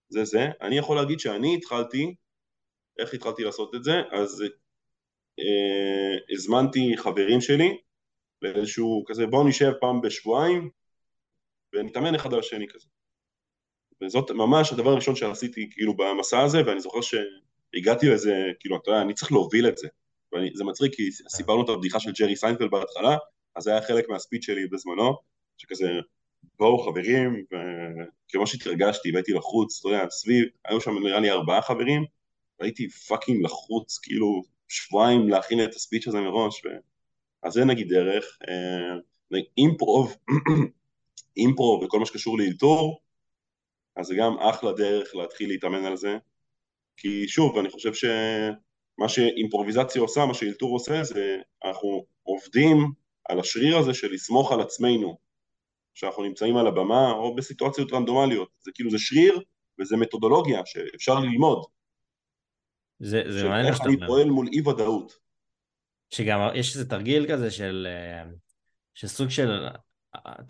[0.08, 0.46] זה זה.
[0.60, 2.14] אני יכול להגיד שאני התחלתי
[2.98, 3.92] איך התחלתי לעשות את זה?
[4.10, 4.44] אז
[5.38, 7.78] אה, הזמנתי חברים שלי
[8.42, 10.70] לאיזשהו כזה בואו נשב פעם בשבועיים
[11.74, 12.88] ונתאמן אחד על השני כזה.
[14.02, 19.02] וזאת ממש הדבר הראשון שעשיתי כאילו במסע הזה ואני זוכר שהגעתי לזה, כאילו אתה יודע,
[19.02, 19.88] אני צריך להוביל את זה.
[20.34, 23.16] וזה מצחיק כי סיפרנו את הבדיחה של ג'רי סיינפלד בהתחלה,
[23.56, 25.16] אז זה היה חלק מה speech שלי בזמנו,
[25.58, 25.90] שכזה
[26.58, 27.44] בואו חברים,
[28.28, 32.04] וכמו שהתרגשתי והייתי לחוץ, אתה יודע, סביב, היו שם נראה לי ארבעה חברים,
[32.62, 36.68] והייתי fucking לחוץ, כאילו שבועיים להכין את ה speech הזה מראש, ו...
[37.42, 38.38] אז זה נגיד דרך.
[38.48, 38.96] אה,
[39.58, 40.16] improv,
[41.36, 43.00] improv וכל מה שקשור לאלתור,
[43.96, 46.16] אז זה גם אחלה דרך להתחיל להתאמן על זה,
[46.96, 52.92] כי שוב, אני חושב שמה שאימפרוביזציה עושה, מה שאלתור עושה, זה אנחנו עובדים
[53.28, 55.18] על השריר הזה של לסמוך על עצמנו,
[55.94, 59.40] שאנחנו נמצאים על הבמה או בסיטואציות רנדומליות, זה כאילו זה שריר
[59.80, 61.64] וזה מתודולוגיה שאפשר ללמוד.
[63.02, 65.18] זה, זה מעניין איך אני פועל מול אי ודאות.
[66.10, 68.30] שגם יש איזה תרגיל כזה של, אה,
[68.94, 69.66] של סוג של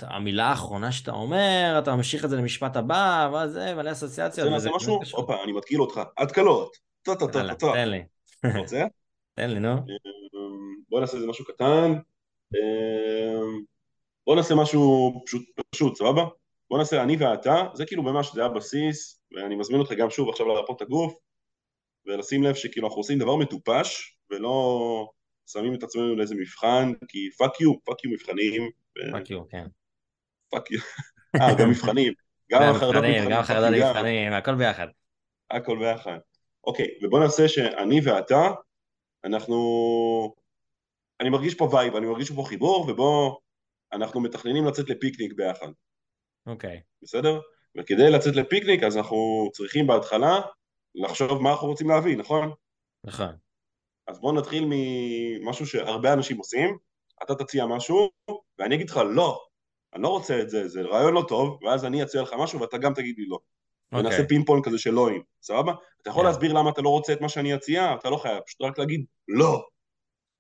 [0.01, 4.49] המילה האחרונה שאתה אומר, אתה ממשיך את זה למשפט הבא, ואז זה מלא אסוציאציות.
[4.51, 5.01] לעשות משהו?
[5.13, 6.01] הופה, אני מתקיל אותך.
[6.19, 6.77] התקלות.
[7.03, 7.73] טה טה טה טה.
[7.75, 8.05] תן לי.
[8.59, 8.85] רוצה?
[9.37, 9.73] תן לי, נו.
[9.73, 9.83] אמ,
[10.89, 11.93] בוא נעשה איזה משהו קטן.
[12.55, 13.63] אמ,
[14.27, 16.25] בוא נעשה משהו פשוט, פשוט, סבבה?
[16.71, 20.47] בוא נעשה אני ואתה, זה כאילו ממש, זה הבסיס, ואני מזמין אותך גם שוב עכשיו
[20.47, 21.15] להרפות את הגוף,
[22.07, 25.11] ולשים לב שכאילו אנחנו עושים דבר מטופש, ולא
[25.47, 28.71] שמים את עצמנו לאיזה מבחן, כי fuck you, fuck you מבחנים.
[29.13, 29.67] Fuck you, כן.
[30.51, 30.81] Fuck you.
[31.41, 32.13] אה, גם מבחנים.
[32.53, 33.31] גם החרדות מבחנים.
[33.31, 34.87] גם החרדות מבחנים, הכל ביחד.
[35.51, 36.19] הכל ביחד.
[36.65, 38.51] אוקיי, ובוא נעשה שאני ואתה,
[39.25, 40.35] אנחנו...
[41.21, 43.37] אני מרגיש פה vibe, אני מרגיש פה חיבור, ובוא...
[43.93, 45.69] אנחנו מתכננים לצאת לפיקניק ביחד.
[46.47, 46.77] אוקיי.
[46.77, 46.81] Okay.
[47.03, 47.41] בסדר?
[47.79, 50.41] וכדי לצאת לפיקניק אז אנחנו צריכים בהתחלה
[50.95, 52.53] לחשוב מה אנחנו רוצים להביא, נכון?
[53.05, 53.37] נכון.
[54.09, 56.79] אז בואו נתחיל ממשהו שהרבה אנשים עושים,
[57.23, 58.11] אתה תציע משהו,
[58.59, 59.41] ואני אגיד לך לא,
[59.95, 62.79] אני לא רוצה את זה, זה רעיון לא טוב, ואז אני אציע לך משהו ואתה
[62.79, 63.37] גם תגיד לי לא.
[63.37, 63.97] Okay.
[63.97, 64.07] אוקיי.
[64.07, 65.73] ונעשה פינג פונג כזה של לואים, סבבה?
[66.03, 66.25] אתה יכול yeah.
[66.25, 66.33] כן.
[66.33, 67.95] להסביר למה אתה לא רוצה את מה שאני אציע?
[67.95, 69.67] אתה לא חייב, פשוט רק להגיד לא.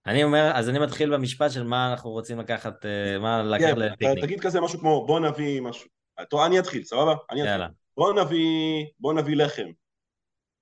[0.06, 3.78] אני אומר, אז אני מתחיל במשפט של מה אנחנו רוצים לקחת, אה, מה לקחת yeah,
[3.78, 4.24] לפיקניק.
[4.24, 5.88] תגיד כזה משהו כמו בוא נביא משהו.
[6.30, 7.14] טוב, אני אתחיל, סבבה?
[7.30, 7.46] אני אתחיל.
[7.46, 7.68] יאללה.
[7.96, 9.66] בוא נביא, בוא נביא לחם.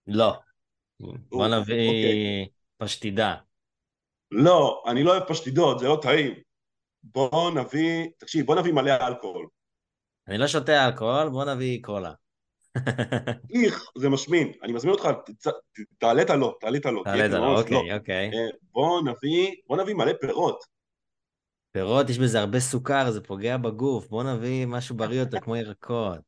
[0.07, 0.39] לא.
[1.01, 2.49] בוא נביא אוקיי.
[2.77, 3.35] פשטידה.
[4.31, 6.35] לא, אני לא אוהב פשטידות, זה לא טעים.
[7.03, 9.47] בוא נביא, תקשיב, בוא נביא מלא אלכוהול.
[10.29, 12.13] אני לא שותה אלכוהול, בוא נביא קולה.
[13.55, 14.53] איך, זה משמין.
[14.63, 15.09] אני מזמין אותך,
[15.99, 17.03] תעלה את הלא, תעלה את הלא.
[17.05, 18.27] תעלה את הלא, אוקיי, אוקיי.
[18.27, 20.65] אה, בוא נביא, בוא נביא מלא פירות.
[21.73, 24.09] פירות, יש בזה הרבה סוכר, זה פוגע בגוף.
[24.09, 26.21] בוא נביא משהו בריא יותר, כמו ירקות.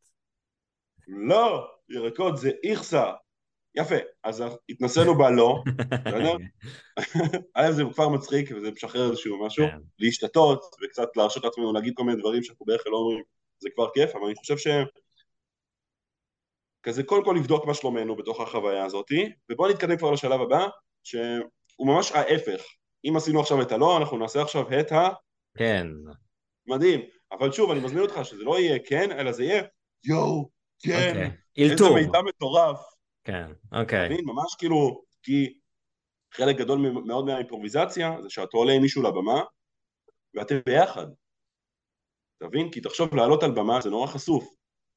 [1.08, 3.12] לא, ירקות זה איכסה.
[3.74, 3.94] יפה,
[4.24, 5.62] אז התנסינו בלא,
[6.04, 6.36] בסדר?
[7.56, 9.78] היה זה כבר מצחיק וזה משחרר איזשהו משהו, כן.
[9.98, 13.22] להשתתות וקצת להרשות לעצמנו להגיד כל מיני דברים שאנחנו בערך לא אומרים,
[13.58, 14.66] זה כבר כיף, אבל אני חושב ש...
[16.82, 20.66] כזה קודם כל לבדוק מה שלומנו בתוך החוויה הזאתי, ובואו נתקדם כבר לשלב הבא,
[21.04, 22.62] שהוא ממש ההפך.
[23.04, 25.08] אם עשינו עכשיו את הלא, אנחנו נעשה עכשיו את ה...
[25.58, 25.86] כן.
[26.66, 27.00] מדהים.
[27.32, 29.62] אבל שוב, אני מזמין אותך שזה לא יהיה כן, אלא זה יהיה
[30.04, 30.50] יואו,
[30.82, 31.08] כן.
[31.08, 31.30] אוקיי.
[31.56, 31.98] אילתור.
[31.98, 32.91] איזה מידע מטורף.
[33.24, 34.08] כן, אוקיי.
[34.08, 34.24] מבין?
[34.24, 35.58] ממש כאילו, כי
[36.32, 39.42] חלק גדול מאוד מהאימפרוביזציה זה שאתה עולה עם מישהו לבמה
[40.34, 41.06] ואתם ביחד.
[42.38, 42.70] אתה מבין?
[42.70, 44.54] כי תחשוב, לעלות על במה זה נורא חשוף.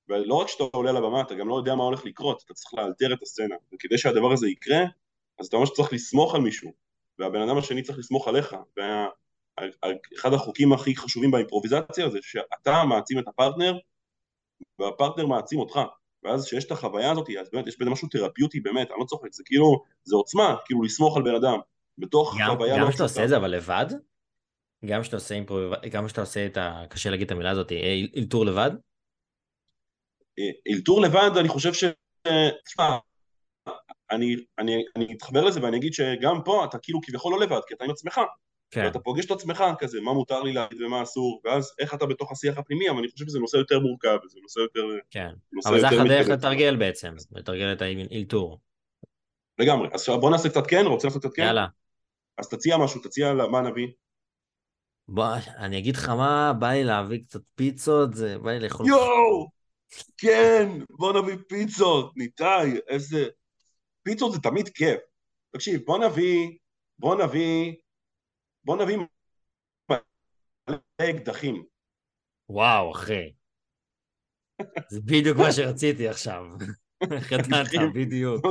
[0.09, 3.13] ולא רק שאתה עולה לבמה, אתה גם לא יודע מה הולך לקרות, אתה צריך לאלתר
[3.13, 3.55] את הסצנה.
[3.73, 4.83] וכדי שהדבר הזה יקרה,
[5.39, 6.73] אז אתה ממש צריך לסמוך על מישהו,
[7.19, 8.55] והבן אדם השני צריך לסמוך עליך.
[8.77, 13.77] ואחד החוקים הכי חשובים באימפרוביזציה זה שאתה מעצים את הפרטנר,
[14.79, 15.79] והפרטנר מעצים אותך.
[16.25, 19.33] ואז כשיש את החוויה הזאת, אז באמת יש בזה משהו תרפיוטי באמת, אני לא צוחק,
[19.33, 21.59] זה כאילו, זה עוצמה, כאילו לסמוך על בן אדם.
[21.97, 22.79] בתוך גם, חוויה...
[22.79, 23.85] גם כשאתה עושה את זה אבל לבד?
[24.85, 26.83] גם כשאתה עושה אימפרוביזציה, גם כשאתה עושה את ה...
[26.89, 27.71] קשה להגיד את המילה הזאת,
[28.17, 28.71] אלתור לבד?
[30.71, 31.83] אלתור לבד, אני חושב ש...
[32.65, 32.97] תשמע,
[34.11, 37.73] אני, אני, אני אתחבר לזה ואני אגיד שגם פה אתה כאילו כביכול לא לבד, כי
[37.73, 38.21] אתה עם עצמך.
[38.71, 38.83] כן.
[38.85, 42.31] ואתה פוגש את עצמך כזה, מה מותר לי להגיד ומה אסור, ואז איך אתה בתוך
[42.31, 44.81] השיח הפנימי, אבל אני חושב שזה נושא יותר מורכב, זה נושא יותר...
[45.09, 48.59] כן, נושא אבל זה אחלה דרך לתרגל בעצם, לתרגל את האלתור.
[49.59, 51.43] לגמרי, אז בוא נעשה קצת כן, רוצה לעשות קצת כן?
[51.43, 51.67] יאללה.
[52.37, 53.87] אז תציע משהו, תציע מה נביא.
[55.07, 55.25] בוא,
[55.57, 58.87] אני אגיד לך מה, בא לי להביא קצת פיצות, זה בא לי לאכול...
[58.87, 59.49] יואו!
[60.17, 63.27] כן, בוא נביא פיצות, ניתאי, איזה...
[64.03, 64.99] פיצות זה תמיד כיף.
[65.51, 66.57] תקשיב, בוא נביא,
[66.99, 67.75] בוא נביא,
[68.65, 68.97] בוא נביא
[69.89, 71.63] מלא אקדחים.
[72.49, 73.31] וואו, אחי.
[74.89, 76.45] זה בדיוק מה שרציתי עכשיו.
[77.29, 78.45] חטאת, בדיוק.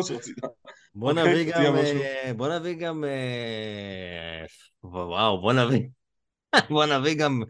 [0.94, 4.44] בוא אוקיי, נביא גם, אה, בוא נביא גם, אה,
[4.82, 5.88] וואו, בוא נביא,
[6.70, 7.42] בוא נביא גם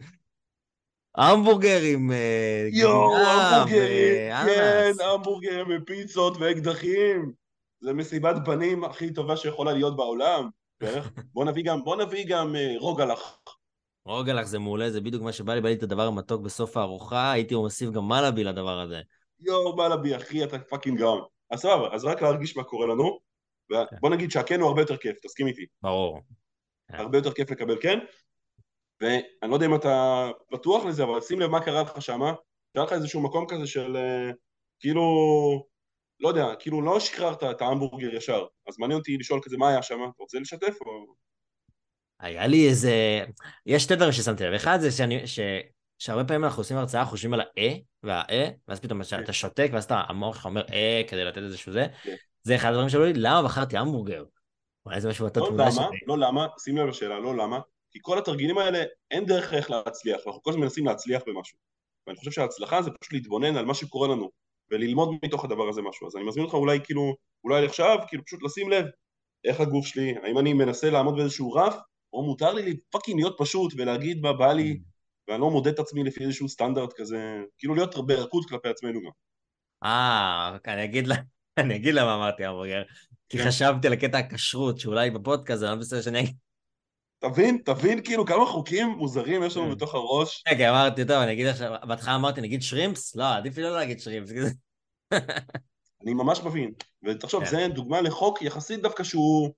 [1.15, 7.33] המבורגרים, אה, יואו, המבורגרים, כן, המבורגרים ופיצות ואקדחים.
[7.81, 10.49] זה מסיבת בנים הכי טובה שיכולה להיות בעולם.
[11.33, 13.39] בוא נביא גם, בוא נביא גם רוגלח.
[14.07, 17.33] רוגלח זה מעולה, זה בדיוק מה שבא לי, בא לי את הדבר המתוק בסוף הארוחה,
[17.33, 19.01] הייתי מוסיף גם מלאבי לדבר הזה.
[19.41, 21.25] יואו, מלאבי, אחי, אתה fucking גאון.
[21.51, 23.19] אז סבבה, אז רק להרגיש מה קורה לנו,
[23.69, 23.77] כן.
[23.97, 25.67] ובוא נגיד שהכן הוא הרבה יותר כיף, תסכים איתי.
[25.83, 26.21] ברור.
[26.89, 26.95] כן.
[26.99, 27.99] הרבה יותר כיף לקבל כן,
[29.01, 32.33] ואני לא יודע אם אתה בטוח לזה, אבל שים לב מה קרה לך שמה,
[32.75, 34.31] קרה לך איזשהו מקום כזה של אה,
[34.81, 35.03] כאילו,
[36.25, 39.83] לא יודע, כאילו לא שחררת את ההמבורגר ישר, אז מעניין אותי לשאול כזה מה היה
[39.83, 41.15] שם, אתה רוצה לשתף או...
[42.21, 43.25] היה לי איזה...
[43.67, 44.53] יש שתי דברים ששמתי לב.
[44.53, 45.27] אחד זה שאני...
[45.27, 45.41] ש...
[45.99, 50.03] שהרבה פעמים אנחנו עושים הרצאה, חושבים על ה-אה וה-אה, ואז פתאום אתה שותק, ואז אתה,
[50.09, 51.87] המוח שלך אומר אה כדי לתת איזשהו זה.
[52.03, 52.15] כן.
[52.43, 54.25] זה אחד הדברים שאומרים לי, למה בחרתי המבורגר?
[54.87, 55.85] אולי זה משהו בתת לא תמונה שלי.
[56.07, 57.61] לא למה, שים לב לשאלה, לא למה,
[57.91, 61.59] כי כל התרגילים האלה, אין דרך איך להצליח, אנחנו כל הזמן מנסים להצליח במשהו.
[62.07, 64.31] ואני חושב שההצלחה זה פשוט להתבונן על מה שקורה לנו,
[64.71, 66.07] וללמוד מתוך הדבר הזה משהו.
[66.07, 68.85] אז אני מזמין אותך אולי כאילו, אולי עכשיו, כאילו פשוט לשים לב
[69.45, 71.75] איך הגוף שלי, האם אני מנסה לעמוד באיזשהו רף,
[72.13, 74.81] או מותר לי fucking להיות פשוט ולהגיד מה בא לי,
[75.29, 79.11] ואני לא מודד את עצמי לפי איזשהו סטנדרט כזה, כאילו להיות ברכות כלפי עצמנו גם.
[79.85, 81.17] אה, אני אגיד לה...
[81.59, 82.83] אני אגיד למה אמרתי המבורגר.
[83.29, 83.45] כי כן.
[83.49, 86.35] חשבתי על הקטע הכשרות, שאולי בפודקאסט זה לא בסדר שאני אגיד...
[87.29, 89.75] תבין, תבין כאילו כמה חוקים מוזרים יש לנו כן.
[89.75, 90.45] בתוך הראש.
[90.49, 93.17] רגע, אמרתי, טוב, אני אגיד עכשיו, בהתחלה אמרתי, נגיד שרימפס?
[93.17, 94.33] לא, עדיף לי לא להגיד שרימפס.
[96.03, 96.73] אני ממש מבין.
[97.05, 97.51] ותחשוב, כן.
[97.51, 99.51] זה דוגמה לחוק יחסית דווקא שהוא...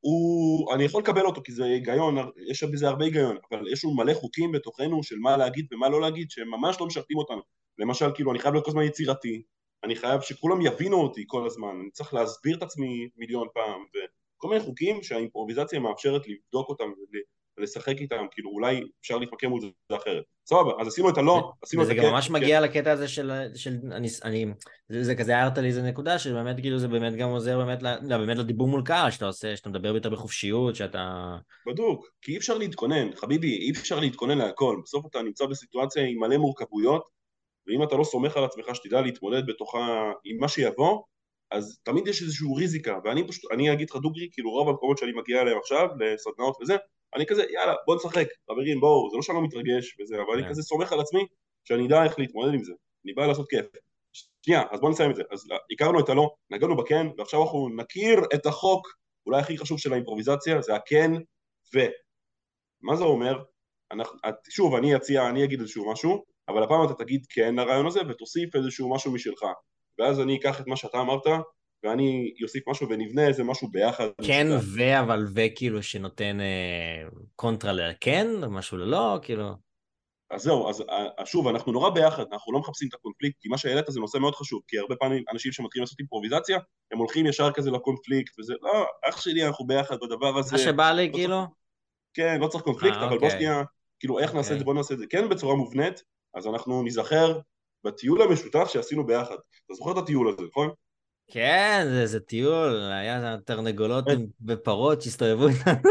[0.00, 0.74] הוא...
[0.74, 2.16] אני יכול לקבל אותו כי זה היגיון,
[2.50, 6.00] יש בזה הרבה היגיון, אבל יש לנו מלא חוקים בתוכנו של מה להגיד ומה לא
[6.00, 7.42] להגיד, שהם ממש לא משרתים אותנו.
[7.78, 9.42] למשל, כאילו, אני חייב להיות כל הזמן יצירתי,
[9.84, 13.84] אני חייב שכולם יבינו אותי כל הזמן, אני צריך להסביר את עצמי מיליון פעם,
[14.44, 17.20] וכל מיני חוקים שהאימפרוביזציה מאפשרת לבדוק אותם ול-
[17.58, 20.22] ולשחק איתם, כאילו אולי אפשר להתמקם מול זה אחרת.
[20.48, 22.02] סבבה, אז עשינו את הלא, עשינו את וזה הכן.
[22.02, 22.32] גם ממש כן.
[22.32, 24.46] מגיע לקטע הזה של, של אני, אני,
[24.88, 28.18] זה, זה כזה הערת לי איזה נקודה, שבאמת כאילו זה באמת גם עוזר באמת, לא,
[28.18, 31.36] באמת לדיבור מול קהל, שאתה עושה, שאתה מדבר יותר בחופשיות, שאתה...
[31.66, 36.18] בדוק, כי אי אפשר להתכונן, חביבי, אי אפשר להתכונן להכל, בסוף אתה נמצא בסיטואציה עם
[36.20, 37.02] מלא מורכבויות,
[37.66, 41.02] ואם אתה לא סומך על עצמך שתדע להתמודד בתוכה עם מה שיבוא,
[41.54, 45.12] אז תמיד יש איזשהו ריזיקה, ואני פשוט, אני אגיד לך דוגרי, כאילו רוב המקומות שאני
[45.12, 46.76] מגיע אליהם עכשיו, לסדנאות וזה,
[47.14, 50.42] אני כזה, יאללה, בוא נשחק, חברים, בואו, זה לא שאני לא מתרגש וזה, אבל אני
[50.42, 50.48] כן.
[50.48, 51.26] כזה סומך על עצמי,
[51.64, 52.72] שאני אדע איך להתמודד עם זה,
[53.04, 53.66] אני בא לעשות כיף.
[54.42, 58.20] שנייה, אז בוא נסיים את זה, אז הכרנו את הלא, נגענו בכן, ועכשיו אנחנו נכיר
[58.34, 58.86] את החוק,
[59.26, 61.12] אולי הכי חשוב של האימפרוביזציה, זה הכן
[61.74, 61.78] ו...
[62.82, 63.42] מה זה אומר?
[63.92, 68.00] אנחנו, שוב, אני אציע, אני אגיד איזשהו משהו, אבל הפעם אתה תגיד כן לרעיון הזה
[68.08, 69.42] ותוסיף איזשהו משהו משלך.
[69.98, 71.26] ואז אני אקח את מה שאתה אמרת,
[71.84, 74.08] ואני אוסיף משהו ונבנה איזה משהו ביחד.
[74.26, 74.46] כן.
[74.76, 79.50] ו, אבל ו כאילו שנותן אה, קונטרה לכן, משהו ללא, כאילו...
[80.30, 83.58] אז זהו, אז אה, שוב, אנחנו נורא ביחד, אנחנו לא מחפשים את הקונפליקט, כי מה
[83.58, 86.58] שהעלית זה נושא מאוד חשוב, כי הרבה פעמים אנשים שמתחילים לעשות אימפרוביזציה,
[86.92, 90.52] הם הולכים ישר כזה לקונפליקט, וזה, לא, אח שלי, אנחנו ביחד בדבר הזה.
[90.52, 91.44] מה שבא לי, לא כאילו...
[92.14, 93.30] כן, לא צריך קונפליקט, אה, אבל בוא אוקיי.
[93.30, 93.62] שנייה,
[94.00, 94.64] כאילו איך נעשה את זה, אוקיי.
[94.64, 96.02] בוא נעשה את זה, כן בצורה מובנית,
[96.34, 97.38] אז אנחנו ניזכר
[97.84, 99.34] בטיול המשותף שעשינו ביחד.
[99.66, 100.70] אתה זוכר את הטיול הזה, נכון?
[101.30, 105.90] כן, זה, זה טיול, היה תרנגולות עם- ופרות שהסתובבו איתנו.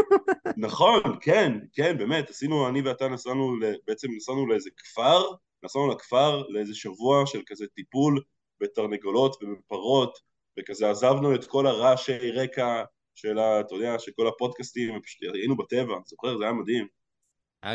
[0.56, 3.52] נכון, כן, כן, באמת, עשינו, אני ואתה נסענו,
[3.86, 5.22] בעצם נסענו לאיזה כפר,
[5.64, 8.22] נסענו לכפר לאיזה שבוע של כזה טיפול
[8.60, 10.18] בתרנגולות ובפרות,
[10.58, 12.82] וכזה עזבנו את כל הרעשי רקע
[13.14, 13.60] של ה...
[13.60, 16.38] אתה יודע, של כל הפודקאסטים, ופשוט היינו בטבע, זוכר?
[16.38, 16.86] זה היה מדהים.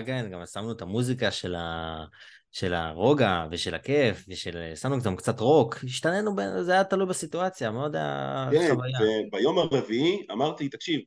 [0.05, 2.05] כן, גם שמנו את המוזיקה של, ה...
[2.51, 4.75] של הרוגע ושל הכיף, ושל...
[4.75, 6.63] שמנו גם קצת רוק, השתננו, בין...
[6.63, 9.27] זה היה תלוי בסיטואציה, מאוד היה כן, חוויה.
[9.27, 11.01] וביום הרביעי אמרתי, תקשיב,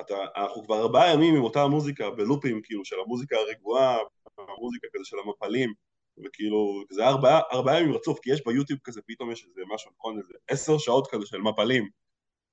[0.00, 3.98] אתה, אנחנו כבר ארבעה ימים עם אותה מוזיקה, בלופים כאילו של המוזיקה הרגועה,
[4.38, 5.72] המוזיקה כזה של המפלים,
[6.24, 10.18] וכאילו, זה ארבעה, ארבעה ימים רצוף, כי יש ביוטיוב כזה, פתאום יש איזה משהו, נכון,
[10.18, 12.01] איזה עשר שעות כזה של מפלים.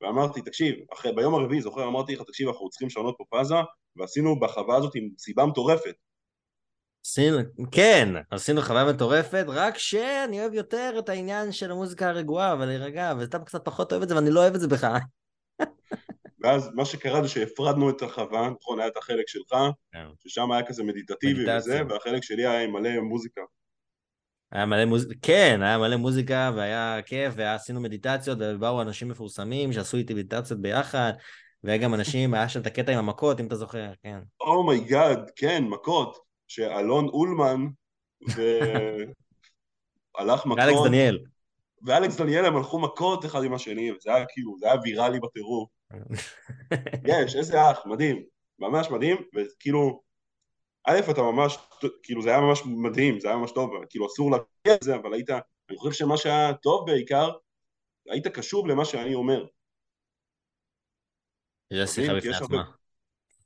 [0.01, 3.55] ואמרתי, תקשיב, אחרי, ביום הרביעי, זוכר, אמרתי לך, תקשיב, אנחנו צריכים לשנות פה פאזה,
[3.95, 5.95] ועשינו בחווה הזאת עם סיבה מטורפת.
[7.05, 7.37] עשינו,
[7.71, 13.39] כן, עשינו חוויה מטורפת, רק שאני אוהב יותר את העניין של המוזיקה הרגועה, ולהירגע, ואתה
[13.39, 14.97] קצת פחות אוהב את זה, ואני לא אוהב את זה בכלל.
[16.41, 19.57] ואז מה שקרה זה שהפרדנו את החווה, נכון, היה את החלק שלך,
[19.91, 20.05] כן.
[20.19, 21.57] ששם היה כזה מדיטטיבי.
[21.57, 23.41] וזה, והחלק שלי היה עם מלא מוזיקה.
[24.51, 29.97] היה מלא מוזיקה, כן, היה מלא מוזיקה, והיה כיף, ועשינו מדיטציות, ובאו אנשים מפורסמים שעשו
[29.97, 31.13] איתי מדיטציות ביחד,
[31.63, 34.19] והיה גם אנשים, היה שם את הקטע עם המכות, אם אתה זוכר, כן.
[34.41, 37.65] Oh my God, כן, מכות, שאלון אולמן
[40.17, 41.19] והלך מכות, ואלכס דניאל.
[41.85, 45.69] ואלכס דניאל הם הלכו מכות אחד עם השני, וזה היה כאילו, זה היה ויראלי בטירוף.
[47.07, 48.23] יש, איזה אח, מדהים,
[48.59, 50.01] ממש מדהים, וכאילו,
[50.87, 51.57] א', אתה ממש,
[52.03, 55.29] כאילו זה היה ממש מדהים, זה היה ממש טוב, כאילו אסור להגיע לזה, אבל היית,
[55.29, 57.31] אני חושב שמה שהיה טוב בעיקר,
[58.09, 59.45] היית קשוב למה שאני אומר.
[61.73, 62.63] זה שיחה בפני עצמה.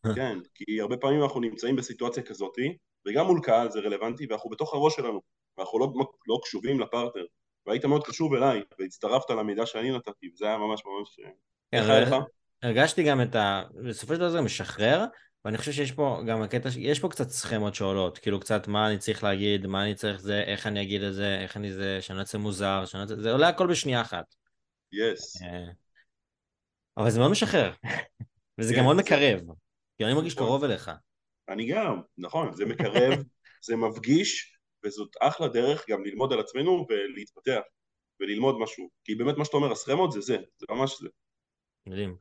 [0.16, 2.78] כן, כי הרבה פעמים אנחנו נמצאים בסיטואציה כזאתי,
[3.08, 5.22] וגם מול קהל זה רלוונטי, ואנחנו בתוך הראש שלנו,
[5.58, 5.88] ואנחנו לא,
[6.28, 7.26] לא קשובים לפרטנר.
[7.66, 11.16] והיית מאוד קשוב אליי, והצטרפת למידע שאני נתתי, וזה היה ממש ממש...
[11.16, 11.32] כן?
[12.64, 13.64] הרגשתי גם את ה...
[13.88, 15.06] בסופו של דבר זה משחרר,
[15.46, 18.98] ואני חושב שיש פה גם הקטע, יש פה קצת סכמות שעולות, כאילו קצת מה אני
[18.98, 22.18] צריך להגיד, מה אני צריך זה, איך אני אגיד את זה, איך אני זה, שאני
[22.18, 23.22] לא אצא מוזר, שאני לא אצא...
[23.22, 24.36] זה עולה הכל בשנייה אחת.
[24.92, 25.42] יס.
[25.42, 25.46] Yes.
[26.98, 27.72] אבל זה מאוד משחרר,
[28.58, 29.02] וזה כן, גם מאוד זה...
[29.02, 29.42] מקרב,
[29.98, 30.48] כי אני מרגיש נכון.
[30.48, 30.92] קרוב אליך.
[31.50, 33.14] אני גם, נכון, זה מקרב,
[33.68, 37.62] זה מפגיש, וזאת אחלה דרך גם ללמוד על עצמנו ולהתפתח,
[38.20, 41.10] וללמוד משהו, כי באמת מה שאתה אומר, הסכמות זה זה, זה ממש זה.
[41.88, 42.18] מדהים.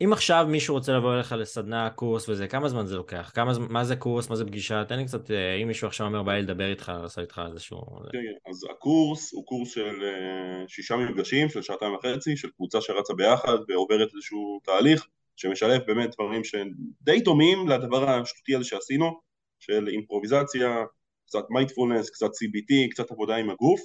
[0.00, 3.30] אם עכשיו מישהו רוצה לבוא אליך לסדנה, קורס וזה, כמה זמן זה לוקח?
[3.34, 4.84] כמה, מה זה קורס, מה זה פגישה?
[4.84, 7.78] תן לי קצת, אה, אם מישהו עכשיו אומר בא לי לדבר איתך, לעשות איתך איזשהו...
[8.12, 12.80] כן, כן, אז הקורס הוא קורס של אה, שישה מפגשים, של שעתיים וחצי, של קבוצה
[12.80, 19.20] שרצה ביחד ועוברת איזשהו תהליך שמשלב באמת דברים שדי דומים לדבר השטותי הזה שעשינו,
[19.60, 20.84] של אימפרוביזציה,
[21.26, 23.80] קצת מיינדפולנס, קצת CBT, קצת עבודה עם הגוף,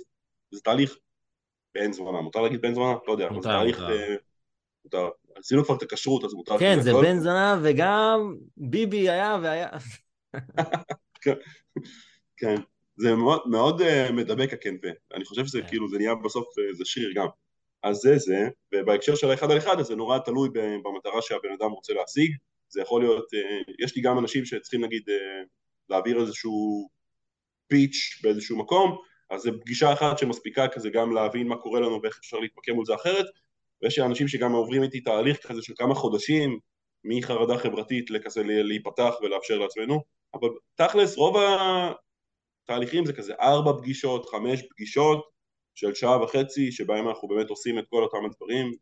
[0.51, 0.97] זה תהליך
[1.76, 2.93] בן זמנה, מותר להגיד בן זמנה?
[3.07, 3.82] לא יודע, אבל זה תהליך...
[3.82, 4.16] אה,
[4.84, 5.10] מותר.
[5.39, 6.57] עשינו כבר את הכשרות, אז מותר...
[6.57, 9.67] כן, זה בן זנב, וגם ביבי היה והיה...
[11.23, 11.33] כן,
[12.37, 12.55] כן,
[12.97, 14.87] זה מאוד, מאוד uh, מדבק הקנפה.
[15.13, 15.67] אני חושב שזה כן.
[15.67, 17.27] כאילו, זה נהיה בסוף, uh, זה שריר גם.
[17.83, 20.49] אז זה זה, ובהקשר של האחד על אחד, אז זה נורא תלוי
[20.83, 22.31] במטרה שהבן אדם רוצה להשיג.
[22.69, 25.03] זה יכול להיות, uh, יש לי גם אנשים שצריכים נגיד
[25.89, 26.89] להעביר איזשהו
[27.67, 28.97] פיץ' באיזשהו מקום,
[29.29, 32.85] אז זה פגישה אחת שמספיקה כזה גם להבין מה קורה לנו ואיך אפשר להתמקם מול
[32.85, 33.25] זה אחרת,
[33.82, 36.59] ויש אנשים שגם עוברים איתי תהליך כזה של כמה חודשים
[37.03, 40.03] מחרדה חברתית לכזה להיפתח ולאפשר לעצמנו,
[40.34, 41.38] אבל תכלס רוב
[42.63, 45.30] התהליכים זה כזה ארבע פגישות, חמש פגישות
[45.75, 48.73] של שעה וחצי שבהם אנחנו באמת עושים את כל אותם הדברים.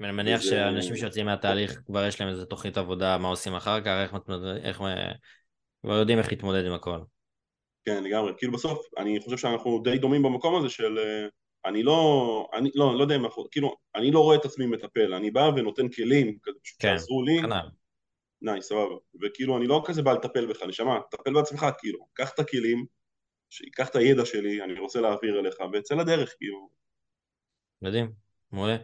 [0.00, 0.50] אני מניח וזה...
[0.50, 4.14] שאנשים שיוצאים מהתהליך כבר יש להם איזה תוכנית עבודה מה עושים אחר כך, איך,
[4.62, 4.82] איך,
[5.82, 6.98] כבר יודעים איך להתמודד עם הכל.
[7.84, 10.98] כן לגמרי, כאילו בסוף אני חושב שאנחנו די דומים במקום הזה של
[11.64, 15.14] אני לא, אני לא, לא יודע אם אנחנו, כאילו, אני לא רואה את עצמי מטפל,
[15.14, 17.40] אני בא ונותן כלים, כזה פשוט כן, שעזרו לי,
[18.42, 22.38] ניי, סבבה, וכאילו אני לא כזה בא לטפל בך, נשמה, תטפל בעצמך, כאילו, קח את
[22.38, 22.86] הכלים,
[23.72, 26.68] קח את הידע שלי, אני רוצה להעביר אליך, ויצא לדרך, כאילו.
[27.82, 28.12] מדהים,
[28.52, 28.76] מעולה.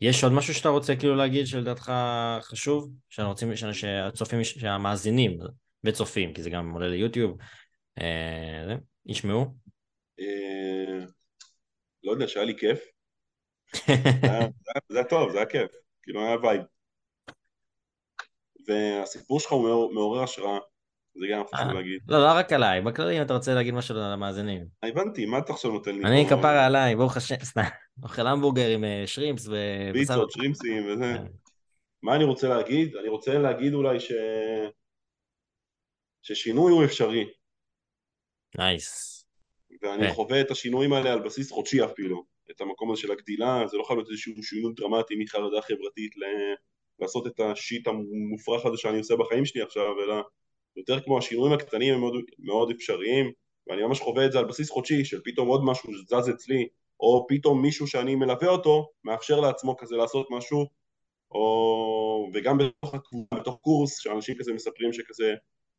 [0.00, 1.92] יש עוד משהו שאתה רוצה כאילו להגיד שלדעתך
[2.40, 2.90] חשוב?
[3.08, 5.38] שרוצים, שהצופים, שהמאזינים
[5.84, 7.38] וצופים, כי זה גם עולה ליוטיוב,
[8.00, 8.76] אה,
[9.06, 9.46] ישמעו?
[10.20, 11.04] אה,
[12.04, 12.78] לא יודע, שהיה לי כיף.
[14.88, 15.70] זה היה טוב, זה היה כיף,
[16.02, 16.62] כאילו היה וייב.
[18.66, 20.58] והסיפור שלך הוא מעורר השראה,
[21.14, 22.00] זה גם חשוב אה, להגיד.
[22.08, 24.66] לא, לא רק עליי, בכללי אם אתה רוצה להגיד משהו למאזינים.
[24.82, 26.04] הבנתי, מה אתה עכשיו נותן לי?
[26.04, 27.62] אני כפרה עליי, ברוך השם, סתם,
[28.02, 29.54] אוכל המבורגר עם אה, שרימפס ו...
[29.92, 31.14] פיצות, שרימפסים וזה.
[31.16, 31.26] כן.
[32.02, 32.96] מה אני רוצה להגיד?
[32.96, 34.12] אני רוצה להגיד אולי ש...
[36.22, 37.24] ששינוי הוא אפשרי.
[38.58, 39.07] נייס.
[39.82, 40.12] ואני כן.
[40.12, 43.82] חווה את השינויים האלה על בסיס חודשי אפילו, את המקום הזה של הגדילה, זה לא
[43.82, 46.22] חייב להיות איזשהו שינוי דרמטי מחרדה חברתית ל...
[47.00, 50.14] לעשות את השיט המופרך הזה שאני עושה בחיים שלי עכשיו, אלא
[50.76, 53.32] יותר כמו השינויים הקטנים הם מאוד, מאוד אפשריים,
[53.66, 56.68] ואני ממש חווה את זה על בסיס חודשי, של פתאום עוד משהו שזז אצלי,
[57.00, 60.66] או פתאום מישהו שאני מלווה אותו, מאפשר לעצמו כזה לעשות משהו,
[61.30, 62.30] או...
[62.34, 62.94] וגם בתוך
[63.34, 65.34] בתוך קורס, שאנשים כזה מספרים שכזה,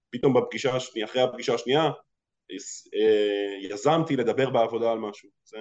[0.09, 1.89] פתאום בפגישה השנייה, אחרי הפגישה השנייה,
[3.61, 5.29] יזמתי לדבר בעבודה על משהו.
[5.43, 5.57] זה,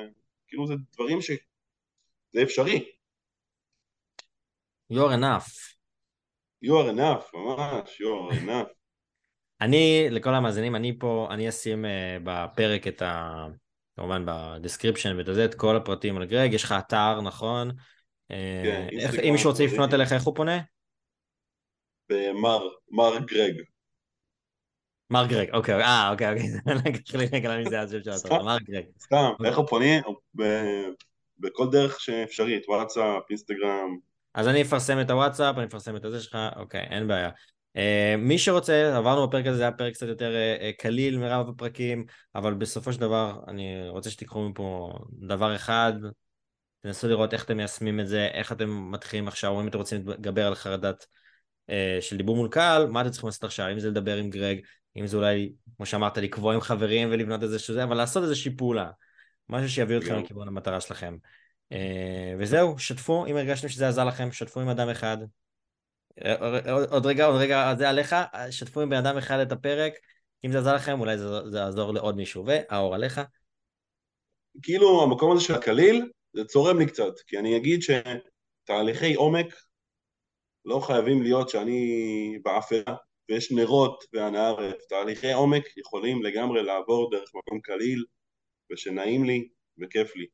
[0.49, 1.30] כאילו זה דברים ש...
[2.32, 2.91] זה אפשרי.
[4.93, 5.78] You are enough.
[6.64, 8.72] You are enough, ממש, you are enough.
[9.61, 11.89] אני, לכל המאזינים, אני פה, אני אשים uh,
[12.24, 13.47] בפרק את ה...
[13.97, 17.70] כמובן ב description ואת זה, את כל הפרטים על גרג, יש לך אתר, נכון?
[18.30, 20.59] אה, כן, איך, אם מישהו רוצה לפנות אליך, איך הוא פונה?
[22.09, 23.55] במר, מר גרג.
[25.11, 26.50] מר גרג, אוקיי, אה, אוקיי, אוקיי,
[26.92, 28.84] לקח לי רגע למי זה השם של התורה, מר גרג.
[29.00, 30.00] סתם, איך הוא פונה?
[31.38, 33.98] בכל דרך שאפשרית, וואטסאפ, אינסטגרם.
[34.34, 37.30] אז אני אפרסם את הוואטסאפ, אני אפרסם את הזה שלך, אוקיי, אין בעיה.
[37.76, 37.80] Uh,
[38.18, 42.04] מי שרוצה, עברנו בפרק הזה, זה היה פרק קצת יותר uh, קליל מרב הפרקים,
[42.34, 45.92] אבל בסופו של דבר אני רוצה שתיקחו מפה דבר אחד,
[46.80, 50.09] תנסו לראות איך אתם מיישמים את זה, איך אתם מתחילים עכשיו, או אם אתם רוצים
[50.09, 51.06] להתגבר על חרדת
[52.00, 54.59] של דיבור מול קהל, מה אתם צריכים לעשות עכשיו, אם זה לדבר עם גרג,
[54.97, 58.91] אם זה אולי, כמו שאמרת, לקבוע עם חברים ולבנות איזה שזה, אבל לעשות איזושהי פעולה,
[59.49, 61.16] משהו שיביא אתכם לכיוון המטרה שלכם.
[61.72, 65.18] אה, וזהו, שתפו, אם הרגשתם שזה עזר לכם, שתפו עם אדם אחד.
[66.24, 68.16] אה, עוד רגע, עוד רגע, זה עליך,
[68.51, 69.93] שתפו עם בן אדם אחד את הפרק,
[70.45, 72.47] אם זה עזר לכם, אולי זה, זה יעזור לעוד מישהו.
[72.47, 73.20] והאור עליך?
[74.62, 79.47] כאילו, המקום הזה של הקליל, זה צורם לי קצת, כי אני אגיד שתהליכי עומק
[80.64, 82.95] לא חייבים להיות שאני באפלה
[83.28, 88.04] ויש נרות והנהר, תהליכי עומק יכולים לגמרי לעבור דרך מקום קליל
[88.72, 89.48] ושנעים לי
[89.82, 90.26] וכיף לי.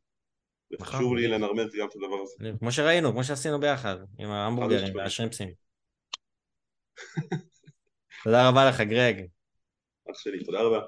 [0.72, 1.26] וחשוב נכון, לי.
[1.26, 2.58] לנרמל גם את הדבר הזה.
[2.58, 4.96] כמו שראינו, כמו שעשינו ביחד, עם ההמבורגרים.
[4.96, 5.48] והשרימפסים.
[8.24, 9.26] תודה רבה לך, גרג.
[10.10, 10.80] אח שלי, תודה רבה.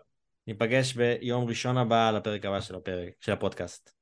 [0.47, 3.96] ניפגש ביום ראשון הבא לפרק הבא של הפרק, של הפודקאסט.